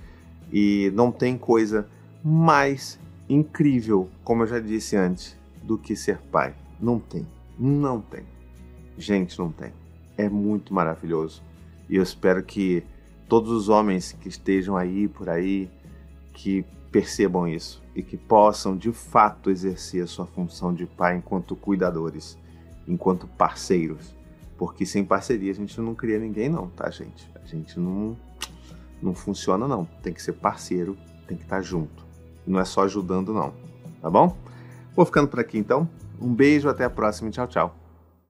e 0.52 0.90
não 0.94 1.10
tem 1.10 1.36
coisa 1.36 1.88
mais 2.22 2.98
incrível, 3.28 4.08
como 4.24 4.42
eu 4.42 4.46
já 4.46 4.58
disse 4.58 4.96
antes, 4.96 5.36
do 5.62 5.76
que 5.76 5.96
ser 5.96 6.18
pai. 6.18 6.54
Não 6.80 6.98
tem. 6.98 7.26
Não 7.58 8.00
tem. 8.00 8.24
Gente, 8.96 9.38
não 9.38 9.50
tem. 9.50 9.72
É 10.16 10.28
muito 10.28 10.72
maravilhoso. 10.72 11.42
E 11.88 11.96
eu 11.96 12.02
espero 12.02 12.42
que 12.42 12.84
todos 13.28 13.50
os 13.50 13.68
homens 13.68 14.12
que 14.12 14.28
estejam 14.28 14.76
aí 14.76 15.08
por 15.08 15.28
aí, 15.28 15.70
que 16.32 16.64
percebam 16.90 17.46
isso 17.46 17.82
e 17.94 18.02
que 18.02 18.16
possam 18.16 18.76
de 18.76 18.92
fato 18.92 19.50
exercer 19.50 20.02
a 20.02 20.06
sua 20.06 20.26
função 20.26 20.72
de 20.72 20.86
pai 20.86 21.16
enquanto 21.16 21.56
cuidadores, 21.56 22.38
enquanto 22.86 23.26
parceiros. 23.26 24.14
Porque 24.56 24.86
sem 24.86 25.04
parceria 25.04 25.50
a 25.50 25.54
gente 25.54 25.78
não 25.80 25.94
cria 25.94 26.18
ninguém 26.18 26.48
não, 26.48 26.68
tá, 26.68 26.90
gente? 26.90 27.28
A 27.34 27.46
gente 27.46 27.78
não 27.78 28.16
não 29.02 29.14
funciona 29.14 29.66
não. 29.66 29.84
Tem 30.02 30.12
que 30.12 30.22
ser 30.22 30.32
parceiro, 30.32 30.96
tem 31.26 31.36
que 31.36 31.44
estar 31.44 31.62
junto. 31.62 32.04
Não 32.46 32.60
é 32.60 32.64
só 32.64 32.84
ajudando 32.84 33.32
não, 33.32 33.52
tá 34.00 34.10
bom? 34.10 34.36
Vou 34.94 35.04
ficando 35.04 35.28
por 35.28 35.40
aqui 35.40 35.58
então. 35.58 35.88
Um 36.20 36.32
beijo, 36.32 36.68
até 36.68 36.84
a 36.84 36.90
próxima 36.90 37.30
tchau, 37.30 37.46
tchau. 37.46 37.85